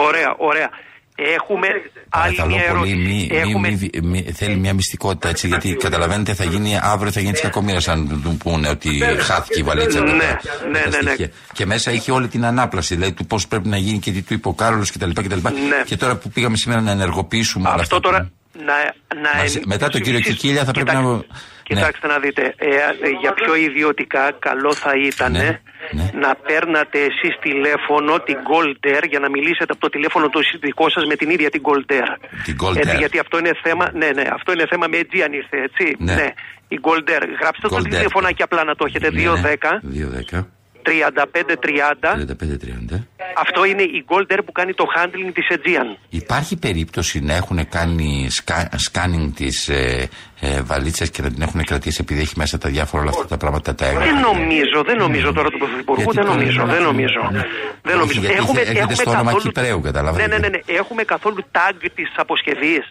[0.08, 0.70] Ωραία, ωραία.
[1.18, 1.68] Έχουμε
[2.10, 2.96] άλλη Παρακαλώ μια πολύ, ερώτηση.
[2.96, 3.70] μη, μη, Έχουμε...
[3.70, 5.48] μη, μη- θέλει μια μυστικότητα έτσι.
[5.48, 9.64] Γιατί καταλαβαίνετε, θα γίνει αύριο θα γίνει τη κακομοίρα αν του πούνε ότι χάθηκε η
[9.64, 10.00] βαλίτσα.
[10.00, 11.08] Ναι, με τα- ναι, με τα ναι, ναι.
[11.10, 11.30] στοιχεία.
[11.54, 14.34] Και μέσα είχε όλη την ανάπλαση, δηλαδή του πώς πρέπει να γίνει και τι του
[14.34, 15.10] είπε ο Κάρολος κτλ.
[15.14, 15.36] κτλ.
[15.36, 15.52] Ναι.
[15.86, 18.10] Και τώρα που πήγαμε σήμερα να ενεργοποιήσουμε όλα Αυτό αυτά.
[18.10, 18.32] τώρα που-
[18.68, 18.78] να,
[19.22, 21.24] να Μαζί- εν- μετά τον κύριο εσείς- Κικίλια θα πρέπει κοιτάξτε, να-
[21.70, 21.76] Ναι.
[21.76, 25.60] Κοιτάξτε να δείτε, ε, ε, για πιο ιδιωτικά καλό θα ήταν Ναι,
[25.92, 26.10] ναι.
[26.24, 30.90] να παίρνατε εσείς τηλέφωνο την Gold Air για να μιλήσετε από το τηλέφωνο το δικό
[30.90, 32.10] σας με την ίδια την Gold Air.
[32.44, 33.00] Την Gold Έτσι, Air.
[33.00, 35.96] γιατί αυτό είναι θέμα, ναι, ναι, αυτό είναι θέμα με Aegean ήρθε, έτσι.
[36.00, 36.28] Ναι.
[36.68, 37.24] Η Gold Air.
[37.42, 37.90] Γράψτε το Gold Air.
[37.90, 39.10] τηλεφωνάκι απλά να το έχετε.
[39.10, 40.48] 210 210
[40.82, 42.16] 3530.
[42.16, 43.08] 3530.
[43.38, 45.98] Αυτό είναι η Gold Air που κάνει το handling της Aegean.
[46.10, 51.64] Υπάρχει περίπτωση να έχουν κάνει σκα, σκάνινγκ της ε, ε, βαλίτσας και να την έχουν
[51.64, 54.98] κρατήσει επειδή έχει μέσα τα διάφορα όλα αυτά τα πράγματα τα έγγραφα; Δεν νομίζω, δεν
[54.98, 57.20] νομίζω τώρα του Πρωθυπουργού, Γιατί δεν τώρα νομίζω, δεν δεν έχουμε- νομίζω.
[57.32, 57.44] Ναι.
[57.82, 58.20] Δεν Όχι, νομίζω.
[58.20, 60.22] γιατί έρχεται στο όνομα Κυπρέου, καταλάβατε.
[60.28, 60.60] Ναι, ναι, ναι, ναι.
[60.66, 62.84] Έχουμε καθόλου tag της αποσκευής.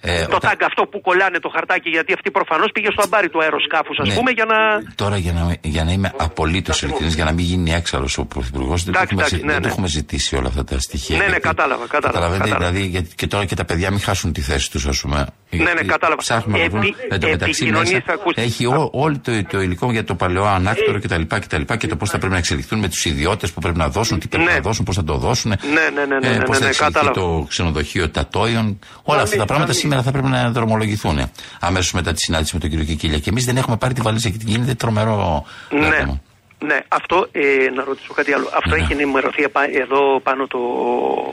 [0.00, 3.28] Ε, το όταν- tag αυτό που κολλάνε το χαρτάκι, γιατί αυτή προφανώς πήγε στο αμπάρι
[3.28, 4.14] του αεροσκάφους, ας Ναι.
[4.14, 4.56] πούμε, για να...
[4.94, 8.84] Τώρα για να, για να είμαι απολύτως ειλικρινής, για να μην γίνει έξαλλος ο Πρωθυπουργός,
[8.84, 9.72] δεν, το Εντάξει, έχουμε, εντάξει, ζη- ναι, δεν το ναι.
[9.72, 11.16] έχουμε ζητήσει όλα αυτά τα στοιχεία.
[11.16, 12.70] Ναι, ναι, γιατί- κατάλαβα, κατάλαβα, Καταλαβαίνετε, κατάλαβα.
[12.72, 15.26] δηλαδή, γιατί και τώρα και τα παιδιά μην χάσουν τη θέση τους, ας πούμε.
[15.50, 16.20] Ναι, ναι, Γιατί κατάλαβα.
[16.20, 16.82] Ψάχνουμε να βρουν.
[16.82, 20.04] Επί- Εν τω μεταξύ επικοινωνίες μέσα θα ακούσει- έχει ό, όλο το, το υλικό για
[20.04, 21.20] το παλαιό ανάκτορο κτλ.
[21.66, 24.18] Και, και το πώς θα πρέπει να εξελιχθούν με τους ιδιώτες που πρέπει να δώσουν,
[24.18, 24.52] τι πρέπει Ναι.
[24.52, 25.50] να δώσουν, πώς θα το δώσουν.
[25.50, 25.56] Ναι,
[25.94, 27.12] ναι, ναι, ναι, ναι, πώς θα ναι, εξελιχθεί κατάλαβα.
[27.20, 28.78] το ξενοδοχείο Τατόιον.
[29.02, 31.30] Όλα αυτά τα πράγματα σήμερα θα πρέπει να δρομολογηθούν.
[31.60, 33.18] Αμέσως μετά τη συνάντηση με τον κύριο Κικίλια.
[33.18, 35.44] Και εμείς δεν έχουμε πάρει τη βαλίτσα γιατί γίνεται τρομερό.
[35.70, 36.20] Ναι, πράγμα.
[36.64, 38.48] Ναι, αυτό, ε, να ρωτήσω κάτι άλλο.
[38.56, 38.82] Αυτό Ναι.
[38.82, 40.58] έχει ενημερωθεί επα- εδώ πάνω το...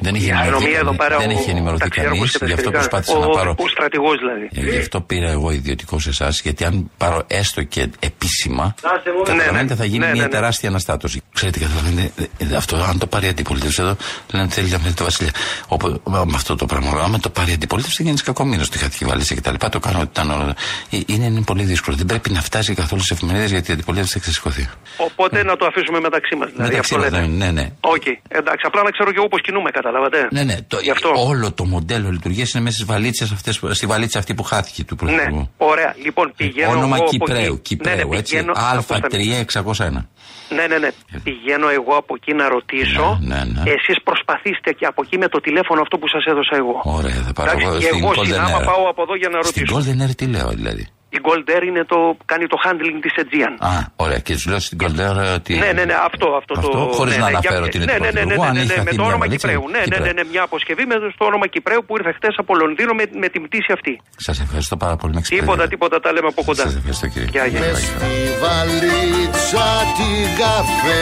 [0.02, 1.02] Δεν είχε η ενημερωθεί αστυνομία εδώ κανείς.
[1.04, 1.18] πέρα.
[1.18, 2.90] Δεν ο- είχε ενημερωθεί τα ξέργος κανείς, και τα γι' αυτό σχετικά.
[2.90, 4.50] προσπάθησα ο, να πάρω- Ο στρατηγός δηλαδή.
[4.54, 8.76] Ε, γι' αυτό πήρα εγώ ιδιωτικό σε εσάς, γιατί αν πάρω έστω και επίσημα,
[9.24, 9.76] καταλαβαίνετε ναι.
[9.76, 10.28] θα γίνει Ναι, μια ναι, ναι.
[10.28, 11.22] τεράστια αναστάτωση.
[11.34, 13.96] Ξέρετε, καταλαβαίνετε, ε, αυτό, αν το πάρει η αντιπολίτευση εδώ,
[14.32, 15.32] λένε θέλει να φέρει το Βασιλιά.
[15.68, 19.06] Όπου, με αυτό το πράγμα, άμα το πάρει η αντιπολίτευση, θα γίνεις κακομοίρα στη χατική
[19.06, 19.54] βαλίτσα κτλ.
[19.72, 20.56] Το κάνω ότι ήταν όλα.
[20.90, 21.96] Ε, Είναι, είναι πολύ δύσκολο.
[21.98, 24.70] Δεν πρέπει να φτάσει καθόλου στι εφημερίδες γιατί η αντιπολίτευση θα ξεσηκωθεί.
[25.16, 26.50] Οπότε να το αφήσουμε μεταξύ μας.
[26.52, 27.66] Δηλαδή, Μεταξύ αυτό μας, λέτε; ναι, ναι.
[27.82, 30.56] Οκ, εντάξει, απλά να ξέρω και εγώ πώς κινούμαι, καταλάβατε; Ναι, ναι.
[30.68, 31.10] Το, Γι' αυτό.
[31.16, 34.84] Όλο το μοντέλο λειτουργίας είναι μέσα στις βαλίτσες αυτές, που- στη βαλίτσα αυτή που χάθηκε
[34.84, 35.36] του Πρωθυπουργού.
[35.40, 35.96] Ναι, ωραία.
[36.04, 37.54] Λοιπόν, πηγαίνω Όνομα εγώ από Κυπρέου.
[37.54, 37.62] εκεί.
[37.62, 38.36] Κυπρέου, ναι, ναι, έτσι.
[38.36, 39.08] πηγαίνω- ακούστε με.
[39.08, 40.10] Α3-601.
[40.56, 40.90] Ναι, ναι, ναι.
[41.24, 43.18] Πηγαίνω εγώ από εκεί να ρωτήσω.
[43.22, 43.72] Ναι, ναι, ναι.
[43.76, 46.76] Εσείς προσπαθήστε και από εκεί με το τηλέφωνο αυτό που σας έδωσα εγώ.
[46.84, 48.66] Ωραία, θα πάρω Εντάξει, εγώ και στην εγώ Golden συνάμα Air.
[48.66, 49.74] πάω από εδώ για να Στην ρωτήσω.
[49.76, 50.88] Golden Air τι λέω δηλαδή.
[51.18, 52.00] Η Gold Air είναι το,
[52.32, 53.54] κάνει το handling της Aegean.
[53.70, 53.72] Α,
[54.06, 54.20] ωραία.
[54.26, 55.54] Και τους λέω στην Gold Air ότι.
[55.64, 56.78] Ναι, ναι, ναι, αυτό, αυτό, Αυτό, το.
[56.98, 58.54] χωρίς ναι, να ναι, αναφέρω για- ότι είναι ναι, του ναι, ναι, ναι, Πρωθυπουργού, αν
[58.56, 59.64] ναι, έχει ναι, με χαθεί το μια όνομα βαλίτσα, Κυπρέου.
[59.74, 60.04] Ναι, ναι, Κυπρέου.
[60.06, 63.28] ναι, ναι, μια αποσκευή με στο όνομα Κυπρέου που ήρθε χτε από Λονδίνο με, με
[63.34, 63.94] την πτήση αυτή.
[64.28, 65.14] Σας ευχαριστώ πάρα πολύ.
[65.18, 65.68] Με Τίποτα, εξυπηρετείτε.
[65.74, 66.64] τίποτα, τα λέμε από κοντά.
[66.68, 67.28] Σας ευχαριστώ κύριε.
[67.36, 67.60] Γεια, γεια.
[67.60, 67.90] Γεια, Μες γεια.
[68.00, 71.00] στη βαλίτσα την καφέ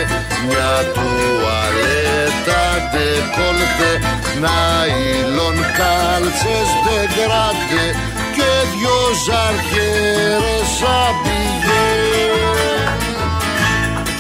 [0.47, 3.91] μια τουαλέτα τα ντεκόλτε
[4.43, 7.83] Νάιλον κάλτσες ντεγκράντε
[8.35, 12.11] και δυο ζαρχέρες αμπιγές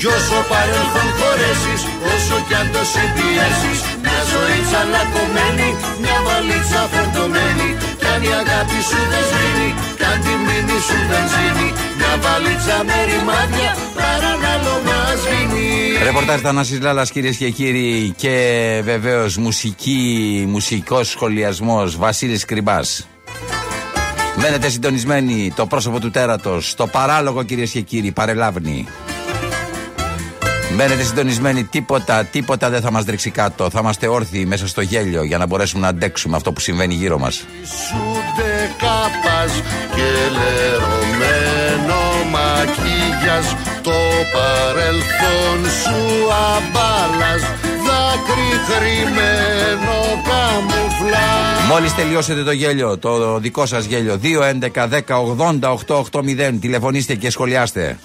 [0.01, 1.81] κι όσο παρελθόν χωρέσεις,
[2.13, 5.69] όσο κι αν το συμπιέσεις Μια ζωή τσαλακωμένη,
[6.01, 7.69] μια βαλίτσα φορτωμένη
[7.99, 11.67] Κι αν η αγάπη σου δεν σβήνει, κι αν τη μνήμη σου δεν ζήνει
[11.99, 15.67] Μια βαλίτσα με ρημάδια, παρανάλο μας σβήνει
[16.07, 18.35] Ρεπορτάζ Θανάσης Λάλας κυρίες και κύριοι και
[18.83, 20.01] βεβαίως μουσική,
[20.47, 23.07] μουσικός σχολιασμός Βασίλης Κρυμπάς.
[24.35, 28.87] Μένετε συντονισμένοι το πρόσωπο του τέρατος, το παράλογο κυρίες και κύριοι, παρελάβνει.
[30.75, 33.69] Μένετε συντονισμένοι, τίποτα, τίποτα δεν θα μας ρίξει κάτω.
[33.69, 37.19] Θα είμαστε όρθιοι μέσα στο γέλιο για να μπορέσουμε να αντέξουμε αυτό που συμβαίνει γύρω
[37.19, 37.45] μας.
[37.63, 39.61] Σούντε κάπας
[39.95, 43.91] και λερωμένο μακίγιας Το
[44.33, 45.99] παρελθόν σου
[46.55, 47.60] αμπάλας
[48.11, 51.65] Δάκρυ κρυμμένο καμουφλά.
[51.69, 54.99] Μόλις τελειώσετε το γέλιο, το δικό σας γέλιο 2, 11, 10,
[55.37, 57.97] 80, 8, 8, 0 Τηλεφωνήστε και σχολιάστε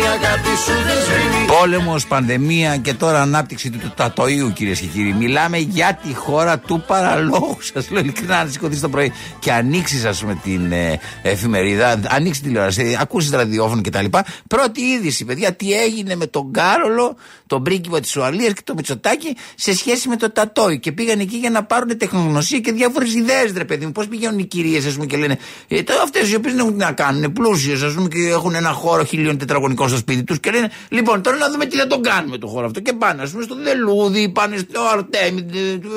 [0.00, 4.86] η αγάπη σου δεν σβήνει Πόλεμος, πανδημία και τώρα ανάπτυξη του, του τατοίου, κυρίες και
[4.86, 5.12] κύριοι.
[5.12, 7.56] Μιλάμε για τη χώρα του παραλόγου.
[7.72, 12.42] Σας λέω ειλικρινά, να σηκωθείς το πρωί και ανοίξεις, ας πούμε, την ε, εφημερίδα, ανοίξεις
[12.42, 14.04] τηλεόραση, ακούσεις ραδιόφωνο κτλ.
[14.48, 19.36] Πρώτη είδηση, παιδιά, τι έγινε με τον Κάρολο, τον πρίγκιπα της Ουαλίας και τον Μητσοτάκη
[19.54, 20.78] σε σχέση με το τατόι.
[20.78, 23.92] Και πήγαν εκεί για να πάρουν τεχνογνωσία και διάφορες ιδέες, ρε παιδί μου.
[23.92, 26.84] Πώς πηγαίνουν οι κυρίες, ας πούμε, και λένε ε, Αυτές οι οποίες δεν έχουν τι
[26.84, 30.50] να κάνουν, πλούσιες, ας πούμε, και έχουν ένα χώρο χιλίων τετραγωνικών στο σπίτι τους και
[30.50, 32.80] λένε Λοιπόν, τώρα να δούμε τι θα τον κάνουμε το χώρο αυτό.
[32.80, 35.42] Και πάνε, ας πούμε, στο Δελούδι, πάνε στο Αρτέμι,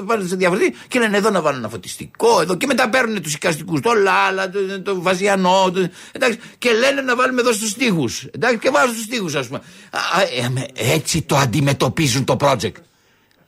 [0.06, 3.34] πάνε σε διαφορετική και λένε εδώ να βάλουν ένα φωτιστικό, εδώ και μετά παίρνουν τους
[3.34, 8.10] οικαστικούς, το Λάλα, το, το Βαζιανό, το, εντάξει, και λένε να βάλουμε εδώ στους τοίχου.
[8.32, 9.60] Εντάξει, και βάζουν στους τοίχου, ας πούμε.
[9.92, 12.72] Α, ε, με- έτσι το αντιμετωπίζουν το project.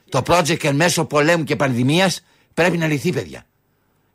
[0.10, 2.22] Το project εν μέσω πολέμου και πανδημίας
[2.54, 3.46] πρέπει να λυθεί, παιδιά.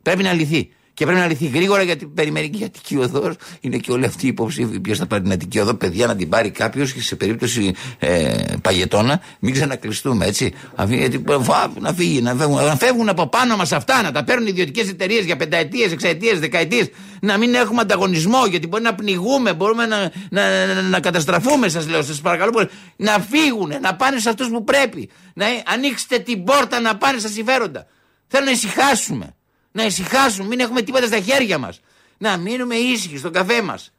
[0.01, 0.71] Πρέπει να λυθεί.
[0.93, 3.35] Και πρέπει να λυθεί γρήγορα γιατί περιμένει και η Αττική Οδός.
[3.59, 4.79] Είναι και όλοι αυτοί οι υποψήφοι.
[4.79, 8.43] Ποιος θα πάρει την Αττική Οδό, παιδιά, να την πάρει κάποιος και σε περίπτωση ε,
[8.61, 10.53] παγετώνα, μην ξανακλειστούμε, έτσι.
[10.75, 14.23] Αφή- γιατί, φα- να, φύγει, να, φεύγουν, να φεύγουν από πάνω μας αυτά, να τα
[14.23, 16.89] παίρνουν ιδιωτικές εταιρείες για πενταετίες, εξαετίες, δεκαετίες.
[17.21, 21.87] Να μην έχουμε ανταγωνισμό, γιατί μπορεί να πνιγούμε, μπορούμε να, να, να, να καταστραφούμε, σας
[21.87, 22.01] λέω.
[22.03, 22.69] Σας παρακαλώ πολύ.
[22.95, 25.09] Να φύγουν, να πάνε σε αυτούς που πρέπει.
[25.33, 27.85] Να ανοίξετε την πόρτα να πάνε στα συμφέροντα.
[28.27, 29.35] Θέλω να ησυχάσουμε.
[29.71, 31.81] Να ησυχάσουμε, μην έχουμε τίποτα στα χέρια μας.
[32.17, 33.91] Να μείνουμε ήσυχοι στο καφέ μας.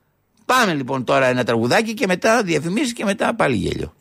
[0.44, 3.94] Πάμε λοιπόν τώρα ένα τραγουδάκι και μετά διαφημίσεις και μετά πάλι γέλιο.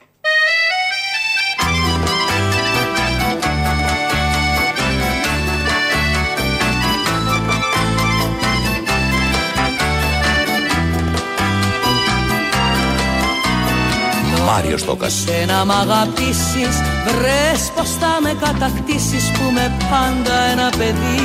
[14.53, 15.09] Μάριος Στόκα.
[15.09, 21.19] Σένα μ' αγαπήσεις Βρες πως θα με κατακτήσεις Που με πάντα ένα παιδί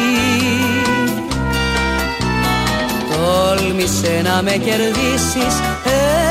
[3.12, 5.54] Τόλμησε να με κερδίσεις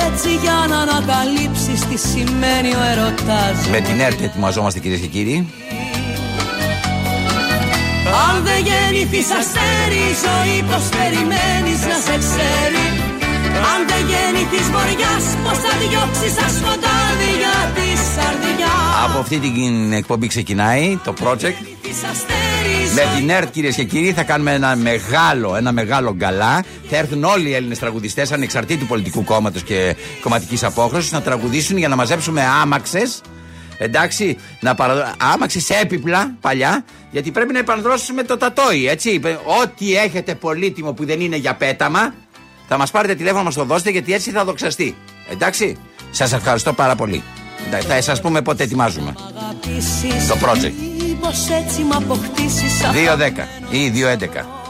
[0.06, 5.48] Έτσι για να ανακαλύψεις Τι σημαίνει ο ερωτάς Με την ΕΡΤ ετοιμαζόμαστε κυρίες και κύριοι.
[8.28, 12.95] Αν δεν γεννηθείς αστέρι η ζωή πως περιμένεις να σε ξέρει
[13.72, 20.28] Αν δεν γεννηθείς βοριάς πως θα διώξεις τα σκοτάδια της καρδιάς Από αυτή την εκπομπή
[20.28, 21.60] ξεκινάει το project.
[21.82, 25.72] Της αστέρι η Με ζωή την ΕΡΤ κυρίες και κύριοι θα κάνουμε ένα μεγάλο, ένα
[25.72, 26.64] μεγάλο γκαλά.
[26.90, 31.88] Θα έρθουν όλοι οι Έλληνες τραγουδιστές ανεξαρτήτου πολιτικού κόμματος και κομματικής απόχρωσης να τραγουδήσουν για
[31.88, 33.22] να μαζέψουμε άμαξες.
[33.78, 35.04] Εντάξει, να παραδο...
[35.34, 39.22] άμαξες έπιπλα παλιά, γιατί πρέπει να επανδρώσουμε το τατόι, έτσι.
[39.62, 42.14] Ό,τι έχετε πολύτιμο που δεν είναι για πέταμα,
[42.68, 44.96] θα μας πάρετε τηλέφωνο να μας το δώσετε, γιατί έτσι θα δοξαστεί.
[45.32, 45.78] Εντάξει,
[46.12, 47.24] σας ευχαριστώ πάρα πολύ.
[47.68, 49.14] Εντάξει, Θα σας πούμε πότε ετοιμάζουμε.
[49.40, 50.74] αγαπήσεις Το project.
[51.08, 54.65] Μήπως έτσι μ' αποκτήσεις 2-10 ή 2-11.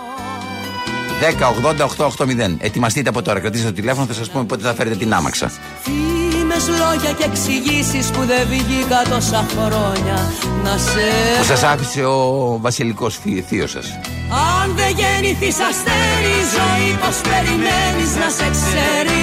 [1.21, 2.55] 10-80-8-8-0.
[2.59, 3.39] Ετοιμαστείτε από τώρα.
[3.39, 5.51] Κρατήστε το τηλέφωνο, θα σας πούμε πότε θα φέρετε την άμαξα.
[5.81, 10.31] Φήμες, λόγια και εξηγήσεις που δεν βγήκα τόσα χρόνια
[10.63, 11.05] να σε
[11.37, 13.99] Που σας άφησε ο βασιλικός θείος σας.
[14.29, 19.21] Αν δεν γεννηθείς αστέρι η ζωή πως περιμένεις να σε ξέρει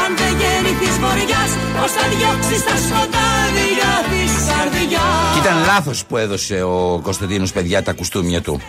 [0.00, 6.16] Αν δεν γεννηθείς βοριάς πως θα διώξεις τα σκοτάδια της καρδιάς Και ήταν λάθος που
[6.16, 8.60] έδωσε ο Κωνσταντίνος παιδιά τα κουστούμια του.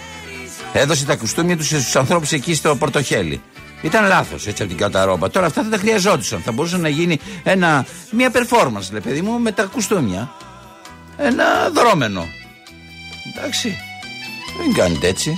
[0.74, 3.42] Έδωσε τα κουστούμια τους στους ανθρώπους εκεί στο Πορτοχέλι.
[3.82, 5.30] Ήταν λάθος έτσι από την καταρόμπα.
[5.30, 6.42] Τώρα αυτά δεν τα χρειαζόντουσαν.
[6.42, 10.32] Θα μπορούσε να γίνει ένα, μια performance, λέει παιδί μου, με τα κουστούμια.
[11.18, 12.26] Ένα δρόμενο.
[13.36, 13.78] Εντάξει.
[14.62, 15.38] Μην κάνετε έτσι.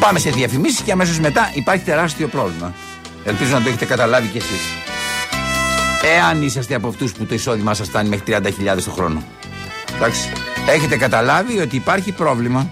[0.00, 2.74] Πάμε σε διαφημίσεις και αμέσως μετά υπάρχει τεράστιο πρόβλημα.
[3.24, 4.60] Ελπίζω να το έχετε καταλάβει κι εσείς.
[6.16, 8.24] Εάν είσαστε από αυτούς που το εισόδημά σας φτάνει μέχρι
[8.76, 9.22] 30.000 το χρόνο.
[9.96, 10.28] Εντάξει.
[10.66, 12.70] Έχετε καταλάβει ότι υπάρχει πρόβλημα.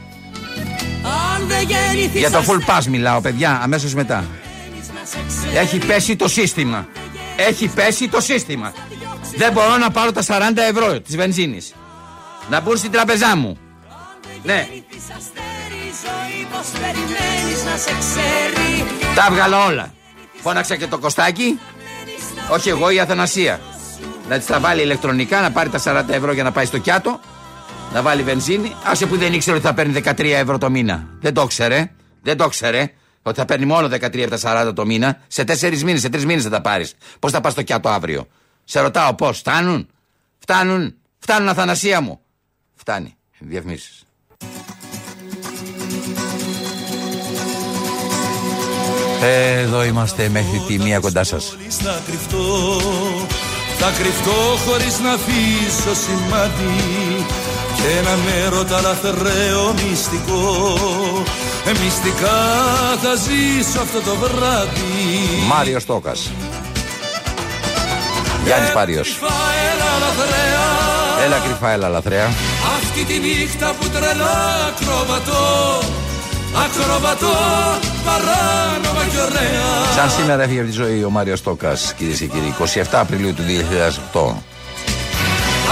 [1.35, 4.25] Αν δεν γεννηθείς Για το full αστέρι, pass μιλάω, παιδιά, αμέσως μετά.
[4.95, 5.57] να σε ξέρει.
[5.57, 6.87] Έχει πέσει το σύστημα.
[7.37, 8.73] Έχει πέσει το σύστημα.
[9.37, 10.29] Δεν μπορώ να πάρω τα 40
[10.71, 11.75] ευρώ της βενζίνης.
[12.51, 13.59] Να μπουν στην τραπεζά μου.
[14.43, 18.85] Ναι, Γεννηθείς αστέρι, ζωή πως περιμένεις να σε ξέρει.
[19.15, 19.93] τα έβγαλα όλα.
[20.43, 21.59] Φώναξα και το κοστάκι.
[22.51, 23.61] Όχι εγώ, η Αθανασία.
[24.33, 27.21] Να τη τα βάλει ηλεκτρονικά, να πάρει τα 40 ευρώ για να πάει στο κιάτο.
[27.93, 28.75] Να βάλει βενζίνη.
[28.85, 31.07] Άσε που δεν ήξερε ότι θα παίρνει 13 ευρώ το μήνα.
[31.21, 31.91] Δεν το ξέρε.
[32.23, 32.93] Δεν το ξέρε.
[33.23, 35.21] Ότι θα παίρνει μόνο 13 από τα 40 το μήνα.
[35.27, 36.95] Σε 4 μήνες, σε 3 μήνες θα τα πάρεις.
[37.19, 38.27] Πώς θα πας στο κιάτο αύριο;
[38.65, 39.39] Σε ρωτάω πώς.
[39.39, 39.89] Φτάνουν;
[40.39, 42.21] Φτάνουν; Φτάνουν, Αθανασία μου;
[42.75, 43.17] Φτάνει.
[43.39, 44.05] Διαφημίσεις.
[49.23, 51.57] Εδώ είμαστε μέχρι τη μία κοντά σας.
[53.83, 57.27] Χωρίς να κρυφτώ Θα κρυφτώ χωρίς να αφήσω σημάδι
[57.77, 60.77] Και ένα μέρο τα λαθρέο μυστικό
[61.67, 62.41] ε, Μυστικά
[63.03, 66.31] θα ζήσω αυτό το βράδυ Μάριο Στόκας.
[68.45, 69.09] Γιάννης Πάριος.
[69.09, 69.35] Κρυφά,
[69.73, 72.27] έλα λαθρέα Έλα κρυφά, έλα λαθρέα.
[72.77, 75.83] Αυτή τη νύχτα που τρελά ακροβατώ
[76.55, 77.35] Ακροβατώ
[78.05, 82.55] παράνομα και ωραία Σαν σήμερα έφυγε από τη ζωή ο Μάριος Στόκα, κυρίες και κύριοι,
[82.59, 84.35] 27 Απριλίου του 2008.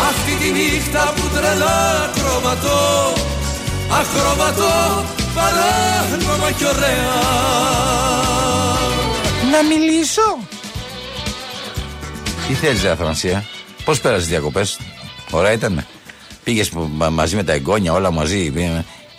[0.08, 3.12] Αυτή τη νύχτα που τρελά ακροβατώ
[4.00, 7.12] Ακροβατώ παράνομα και ωραία
[9.52, 10.38] Να μιλήσω.
[12.48, 13.44] Τι θέλεις, Αθανασία,
[13.84, 14.78] πώς πέρασες τις διακοπές,
[15.30, 15.86] Ωραία ήταν.
[16.44, 16.70] Πήγες
[17.10, 18.52] μαζί με τα εγγόνια, όλα μαζί.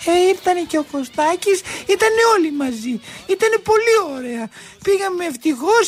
[0.03, 0.19] Πήγαινε.
[0.19, 1.59] Ε, ήρθανε και ο Κωστάκης,
[1.95, 2.93] ήταν όλοι μαζί.
[3.35, 4.49] Ήταν πολύ ωραία.
[4.83, 5.85] Πήγαμε ευτυχώς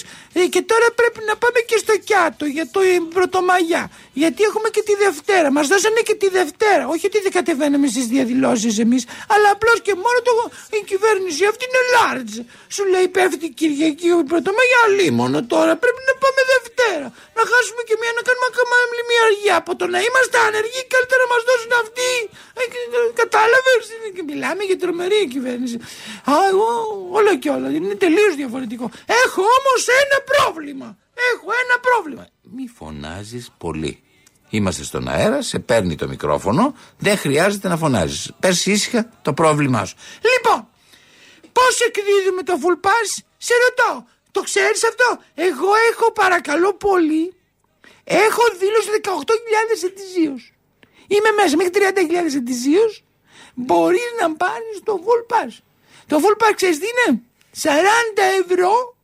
[0.54, 3.84] και τώρα πρέπει να πάμε και στο Κιάτο για το ε, Πρωτομαγιά.
[4.22, 5.48] Γιατί έχουμε και τη Δευτέρα.
[5.56, 6.84] Μας δώσανε και τη Δευτέρα.
[6.94, 10.32] Όχι ότι δεν κατεβαίναμε στις διαδηλώσεις εμείς, αλλά απλώς και μόνο το,
[10.80, 12.36] η κυβέρνηση αυτή είναι large.
[12.76, 15.74] Σου λέει πέφτει η Κυριακή ο Πρωτομαγιά, λίμωνο τώρα.
[15.84, 17.08] Πρέπει να πάμε Δευτέρα.
[17.38, 18.76] Να χάσουμε και μία, να κάνουμε ακόμα
[19.10, 19.56] μια αργία.
[19.62, 22.12] Από το να είμαστε άνεργοι, καλύτερα να μας δώσουν αυτοί.
[22.60, 22.64] Ε,
[23.22, 23.84] Κατάλαβες,
[24.16, 25.76] και μιλάμε για τρομερή κυβέρνηση.
[26.24, 26.66] Α, εγώ
[27.12, 27.70] όλα και όλα.
[27.70, 28.92] Είναι τελείως διαφορετικό.
[29.06, 30.98] Έχω όμως ένα πρόβλημα.
[31.34, 32.28] Έχω ένα πρόβλημα.
[32.42, 34.04] Μη φωνάζεις πολύ.
[34.50, 38.32] Είμαστε στον αέρα, σε παίρνει το μικρόφωνο, δεν χρειάζεται να φωνάζεις.
[38.40, 39.96] Πες ήσυχα το πρόβλημά σου.
[40.34, 40.68] Λοιπόν,
[41.52, 44.06] πώς εκδίδουμε το full pass, σε ρωτώ.
[44.32, 47.34] Το ξέρεις αυτό; Εγώ έχω παρακαλώ πολύ.
[48.04, 50.54] Έχω δήλωση 18.000 ετησίως.
[51.08, 53.04] Είμαι μέσα μέχρι 30.000 ετησίως.
[53.54, 55.52] Μπορείς να πάρεις το fuel pass.
[56.08, 57.22] Το fuel pass ξέρεις τι είναι;
[57.62, 58.96] 40 ευρώ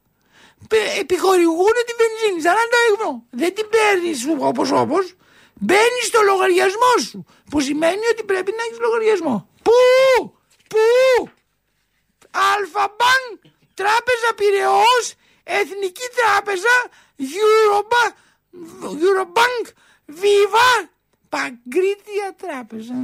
[0.68, 2.42] πε- επιχορηγούν τη βενζίνη.
[2.42, 3.24] 40 ευρώ.
[3.30, 5.16] Δεν την παίρνεις όπως όπως.
[5.54, 7.26] Μπαίνεις στο λογαριασμό σου.
[7.50, 9.48] Που σημαίνει ότι πρέπει να έχεις λογαριασμό.
[9.64, 9.72] Πού!
[10.70, 11.30] Πού!
[12.32, 13.40] Alpha Bank,
[13.74, 16.76] Τράπεζα Πυραιός, Εθνική Τράπεζα,
[17.20, 18.14] Eurobank,
[19.06, 19.66] Eurobank,
[20.22, 20.88] Viva,
[21.30, 22.96] Παγκρίτια Τράπεζα.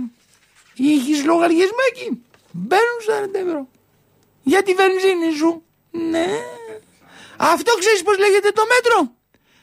[0.75, 2.23] Είχες λογαριασμό εκεί.
[2.51, 2.99] Μπαίνουν
[3.31, 3.67] 40 ευρώ.
[4.43, 5.63] Για τη βενζίνη σου.
[5.91, 6.27] Ναι.
[7.37, 9.15] Αυτό ξέρεις πώς λέγεται το μέτρο;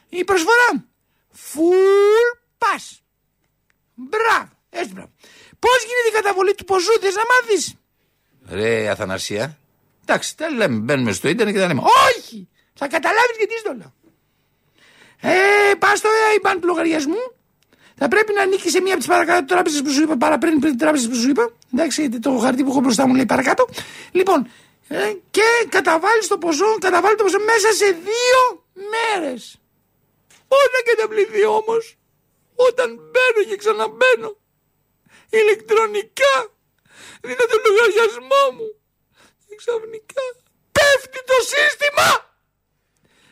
[0.09, 0.85] Η προσφορά.
[1.53, 2.97] Full pass.
[3.93, 4.49] Μπράβο.
[4.69, 5.11] Έτσι μπράβο.
[5.59, 7.73] Πώς γίνεται η καταβολή του ποσού θες να μάθεις;
[8.49, 9.57] Ρε Αθανασία.
[10.01, 10.77] Εντάξει, τα λέμε.
[10.79, 11.81] Μπαίνουμε στο ίντερνετ και τα λέμε.
[12.07, 12.49] Όχι!
[12.73, 13.93] Θα καταλάβεις γιατί στο λέω.
[15.21, 17.33] Ε, πας στο IBAN του λογαριασμού.
[17.95, 20.77] Θα πρέπει να ανήκει σε μία από τις παρακάτω τράπεζες που σου είπα, παραπραίνει πριν
[20.77, 21.53] τράπεζες που σου είπα.
[21.73, 23.67] Εντάξει, γιατί το χαρτί που έχω μπροστά μου λέει παρακάτω.
[24.11, 24.47] Λοιπόν,
[24.87, 28.41] ε, και καταβάλεις το ποσό, καταβάλει το ποσό μέσα σε δύο
[28.93, 29.57] μέρες.
[30.47, 31.97] Όταν καταβληθεί όμως,
[32.55, 34.31] όταν μπαίνω και ξαναμπαίνω,
[35.29, 36.35] ηλεκτρονικά
[37.21, 38.69] δίνω τον λογαριασμό μου.
[39.47, 40.23] Και ξαφνικά
[40.75, 42.09] πέφτει το σύστημα!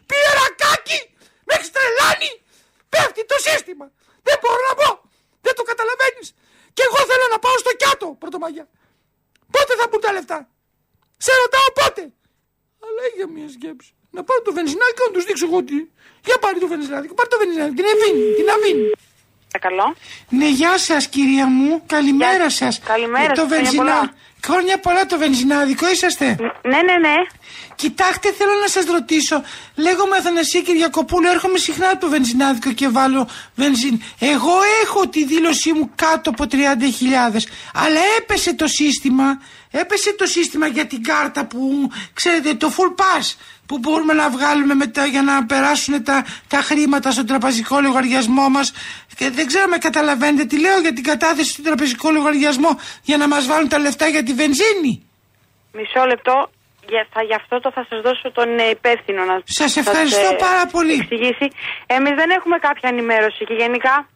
[0.08, 1.00] Πήρε ρακάκι!
[1.46, 2.34] Με έχεις τρελάνει!
[2.90, 3.88] Πέφτει το σύστημα!
[4.28, 4.90] Δεν μπορώ να πω!
[5.46, 6.28] Δεν το καταλαβαίνεις!
[6.76, 8.66] Και εγώ θέλω να πάω στο κιάτο, πρωτομαγιά.
[9.56, 10.40] Πότε θα μπουν τα λεφτά!
[11.26, 12.02] Σε ρωτάω πότε!
[12.86, 13.92] Αλλά για μια σκέψη.
[14.16, 15.78] Να πάρω το βενζινάδικο να τους δείξω εγώ τι.
[16.28, 18.92] Για πάρει το βενζινάδικο, πάρει το βενζινάδικο, την Εβίνη, την Αβίνη.
[19.52, 19.96] Παρακαλώ.
[20.30, 21.82] Ναι, γεια σας, κυρία μου.
[21.86, 22.80] Καλημέρα σας.
[22.84, 24.14] Καλημέρα το σας, χρόνια πολλά.
[24.46, 26.26] Χρόνια πολλά το βενζινάδικο, είσαστε;
[26.62, 27.16] Ναι, ναι, ναι.
[27.76, 29.44] Κοιτάξτε, θέλω να σας ρωτήσω.
[29.76, 34.02] Λέγομαι Αθανασία Κυριακοπούλου, έρχομαι συχνά από το βενζινάδικο και βάλω βενζίν.
[34.20, 36.58] Εγώ έχω τη δήλωσή μου κάτω από 30.000.
[37.74, 39.42] Αλλά έπεσε το σύστημα.
[39.72, 43.36] Έπεσε το σύστημα για την κάρτα που, ξέρετε, το full pass
[43.72, 48.68] που μπορούμε να βγάλουμε μετά για να περάσουν τα, τα χρήματα στον τραπεζικό λογαριασμό μας;
[49.18, 52.72] Και δεν ξέρω με καταλαβαίνετε τι λέω για την κατάθεση στον τραπεζικό λογαριασμό
[53.10, 54.94] για να μας βάλουν τα λεφτά για τη βενζίνη.
[55.78, 56.50] Μισό λεπτό.
[56.90, 60.36] Για, θα, γι' αυτό το θα σας δώσω τον ε, υπεύθυνο να Σας ευχαριστώ ε,
[60.48, 60.94] πάρα πολύ.
[60.94, 61.48] εξηγήσει.
[61.86, 64.08] Εμείς δεν έχουμε κάποια ενημέρωση και γενικά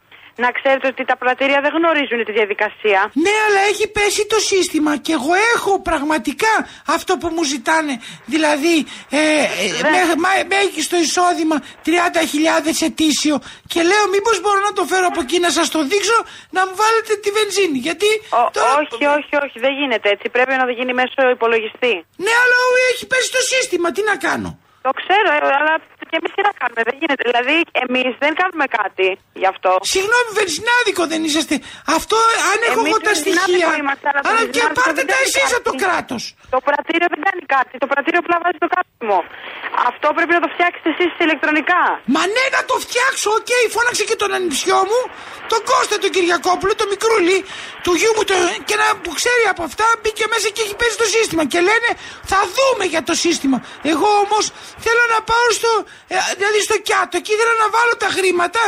[0.43, 2.99] να ξέρετε ότι τα πρατήρια δεν γνωρίζουν τη διαδικασία.
[3.25, 6.53] Ναι, αλλά έχει πέσει το σύστημα και εγώ έχω πραγματικά
[6.95, 7.93] αυτό που μου ζητάνε.
[8.33, 8.75] Δηλαδή,
[9.09, 13.35] ε, ε, με, μα- με έχει στο εισόδημα 30.000 ετήσιο
[13.71, 16.17] και λέω μήπως μπορώ να το φέρω από εκεί να σας το δείξω
[16.55, 17.77] να μου βάλετε τη βενζίνη.
[17.87, 18.09] Γιατί
[18.41, 18.73] Ο- τώρα...
[18.81, 20.25] όχι, όχι, όχι, δεν γίνεται έτσι.
[20.35, 21.93] Πρέπει να γίνει μέσω υπολογιστή.
[22.25, 22.57] Ναι, αλλά
[22.91, 24.49] έχει πέσει το σύστημα, τι να κάνω;
[24.87, 25.73] Το ξέρω, ε, αλλά
[26.09, 27.23] και εμείς τι να κάνουμε, δεν γίνεται.
[27.29, 29.07] Δηλαδή, εμείς δεν κάνουμε κάτι
[29.41, 29.71] γι' αυτό.
[29.93, 31.55] Συγγνώμη, βενζινάδικο δεν είσαστε.
[31.97, 32.17] Αυτό
[32.51, 33.81] αν έχω Εμείς εγώ τα βενζινάδικο στοιχεία.
[33.83, 35.83] είμαστε, αλλά το Αλλά και βενζινάδικο πάρτε δεν τα κάνει εσείς από το κάτι.
[35.83, 36.21] κράτος.
[36.55, 37.73] Το πρατήριο δεν κάνει κάτι.
[37.83, 39.19] Το πρατήριο απλά βάζει το κάθιμο.
[39.89, 41.81] Αυτό πρέπει να το φτιάξετε εσείς ηλεκτρονικά.
[42.15, 44.99] Μα ναι, να το φτιάξω, οκ, φώναξε και τον ανιψιό μου,
[45.51, 47.37] τον Κώστα τον Κυριακόπουλο, τον μικρούλι
[47.85, 48.35] του γιού μου, το,
[48.67, 51.43] και να, που ξέρει από αυτά, μπήκε μέσα και έχει παίζει το σύστημα.
[51.51, 51.89] Και λένε,
[52.31, 53.57] θα δούμε για το σύστημα.
[53.93, 54.43] Εγώ όμως
[54.85, 55.71] θέλω να πάω στο,
[56.13, 58.63] ε, δηλαδή στο Κιάτο, εκεί ήθελα να βάλω τα χρήματα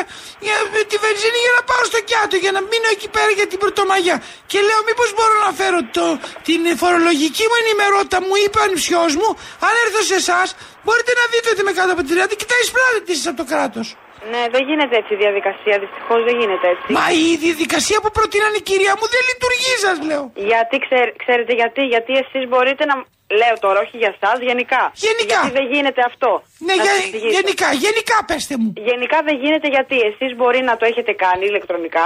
[0.46, 3.48] για με τη βενζίνη για να πάω στο Κιάτο, για να μείνω εκεί πέρα για
[3.52, 4.18] την Πρωτομαγιά.
[4.52, 6.06] Και λέω, μήπως μπορώ να φέρω το,
[6.48, 9.30] την φορολογική μου ενημερότητα, μου είπε ο ανιψιός μου,
[9.68, 10.48] αν έρθω σε εσάς,
[10.84, 13.48] μπορείτε να δείτε ότι με κάτω από τη 30 και τα εισπράτετε εσείς από το
[13.52, 13.88] κράτος.
[14.32, 15.76] Ναι, δεν γίνεται έτσι η διαδικασία.
[15.84, 16.88] Δυστυχώς δεν γίνεται έτσι.
[16.98, 20.24] Μα η διαδικασία που προτείνανε η κυρία μου δεν λειτουργεί, σας λέω.
[20.52, 22.96] Γιατί ξέρ- ξέρετε γιατί, γιατί εσείς μπορείτε να.
[23.42, 24.82] Λέω τώρα, όχι για εσά, γενικά.
[25.08, 25.38] Γενικά.
[25.42, 26.32] Γιατί δεν γίνεται αυτό.
[26.68, 27.34] Ναι, Να για- σας εξηγήσω.
[27.38, 28.70] γενικά, γενικά πέστε μου.
[28.90, 32.06] Γενικά δεν γίνεται γιατί εσείς μπορεί να το έχετε κάνει ηλεκτρονικά.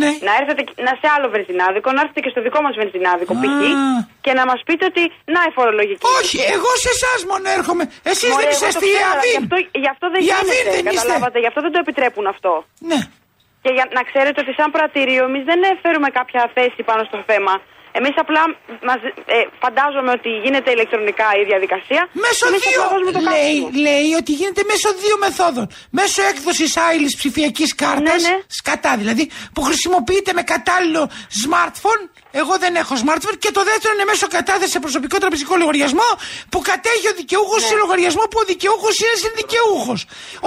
[0.00, 0.10] Ναι.
[0.26, 3.54] Να έρθετε και- να σε άλλο βενζινάδικο, να έρθετε και στο δικό μας βενζινάδικο π.χ.
[4.24, 5.02] και να μας πείτε ότι
[5.34, 6.04] να η φορολογική.
[6.20, 7.84] Όχι, εγώ σε εσάς μόνο έρχομαι.
[8.10, 9.32] Εσείς Μωρέ, δεν εγώ είσαστε το η ξέρω, αλλά Αβίν.
[9.34, 10.44] Γι' αυτό, γι' αυτό δεν Η γίνεται.
[10.44, 10.90] Αβίν δεν είστε.
[11.00, 12.52] καταλάβατε, γι' αυτό δεν το επιτρέπουν αυτό.
[12.90, 13.00] Ναι.
[13.64, 17.54] Και για να ξέρετε ότι σαν πρατήριο εμείς δεν φέρουμε κάποια θέση πάνω στο θέμα.
[17.98, 18.42] Εμείς απλά
[18.88, 19.00] μας,
[19.34, 22.00] ε, φαντάζομαι ότι γίνεται ηλεκτρονικά η διαδικασία.
[22.24, 22.80] Μέσω και εμείς δύο.
[22.82, 23.68] απλά βάζουμε το Λέει, κάθισμα.
[23.86, 25.66] λέει ότι γίνεται μέσω δύο μεθόδων.
[25.98, 28.22] Μέσω έκδοσης άειλη ψηφιακής κάρτας.
[28.22, 28.36] Ναι, ναι.
[28.58, 29.24] Σκατά δηλαδή.
[29.54, 31.02] Που χρησιμοποιείται με κατάλληλο
[31.42, 32.02] smartphone.
[32.40, 33.36] Εγώ δεν έχω smartphone.
[33.44, 36.08] Και το δεύτερο είναι μέσω κατάθεσης σε προσωπικό τραπεζικό λογαριασμό.
[36.52, 37.68] Που κατέχει ο δικαιούχος Ναι.
[37.68, 39.94] σε λογαριασμό που ο δικαιούχος είναι συνδικαιούχο.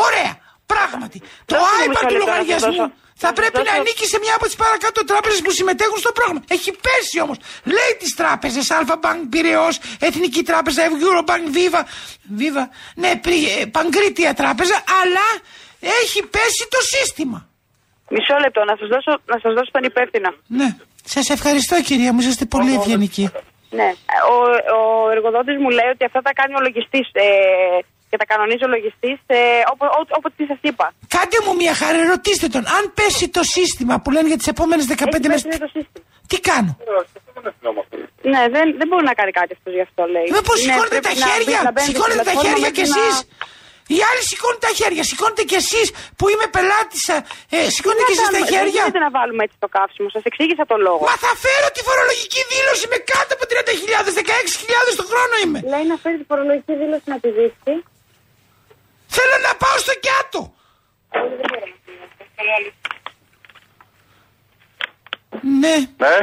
[0.08, 0.32] Ωραία.
[0.74, 1.18] Πράγματι.
[1.46, 2.91] Το Δώστε μου iPad μισό του λεπτό να σας λογαριασμού δώσω.
[3.22, 5.97] Θα Να πρέπει σας να δώσω- ανήκει σε μια από τις παρακάτω τράπεζες που συμμετέχουν
[6.03, 6.41] στο πρόγραμμα.
[6.55, 7.38] Έχει πέσει όμως.
[7.76, 9.68] Λέει τις τράπεζες, Αλφα Bank Πυραιό,
[9.99, 11.82] Εθνική Τράπεζα, Eurobank, Viva,
[12.39, 12.63] Viva,
[12.95, 15.28] ναι, πρι- ε, Παγκρίτια Τράπεζα, αλλά
[16.01, 17.39] έχει πέσει το σύστημα.
[18.09, 20.30] Μισό λεπτό, να σας δώσω, να σας δώσω τον υπεύθυνο.
[20.47, 20.68] Ναι.
[21.05, 23.30] Σας ευχαριστώ κυρία μου, είσαστε πολύ ευγενικοί.
[23.70, 23.89] Ναι.
[24.34, 24.36] Ο,
[24.78, 27.26] ο εργοδότης μου λέει ότι αυτά τα κάνει ο λογιστής ε,
[28.16, 29.39] και τα κανονίζει ο λογιστής ε,
[30.18, 30.86] όπω τι σας είπα.
[31.16, 32.63] Κάντε μου μια χαρά, ρωτήστε τον.
[32.78, 35.41] Αν πέσει το σύστημα που λένε για τις επόμενες 15 Έχει μέρες.
[35.43, 36.05] πέσει το σύστημα.
[36.32, 36.72] Τι κάνω;
[38.34, 40.28] Ναι, δεν, δεν μπορεί να κάνει κάτι αυτός γι' αυτό λέει.
[40.38, 42.68] Μήπω Ναι, σηκώνετε πρέπει τα να μπει- χέρια, να μπαίνετε σηκώνετε στην τα πλατφόρμα χέρια
[42.68, 43.16] μέχρι κι να- εσείς.
[43.95, 45.88] Οι άλλοι σηκώνουν τα χέρια, σηκώνετε κι εσείς
[46.18, 47.16] που είμαι πελάτησα.
[47.55, 48.74] Ε, σηκώνετε Τι κι να εσείς τα κάνουμε, Δεν χέρια.
[48.78, 50.07] γίνεται να βάλουμε έτσι το καύσιμο.
[50.16, 51.03] Σας εξήγησα το λόγο.
[51.11, 55.59] Μα θα φέρω τη φορολογική δήλωση με κάτω από 30.000, 16.000 το χρόνο είμαι.
[55.74, 57.74] Λέει να φέρει τη φορολογική δήλωση να τη δείξει.
[59.16, 60.53] Θέλω να πάω στο κιάτο.
[65.41, 65.76] Ναι.
[65.97, 66.16] Ναι,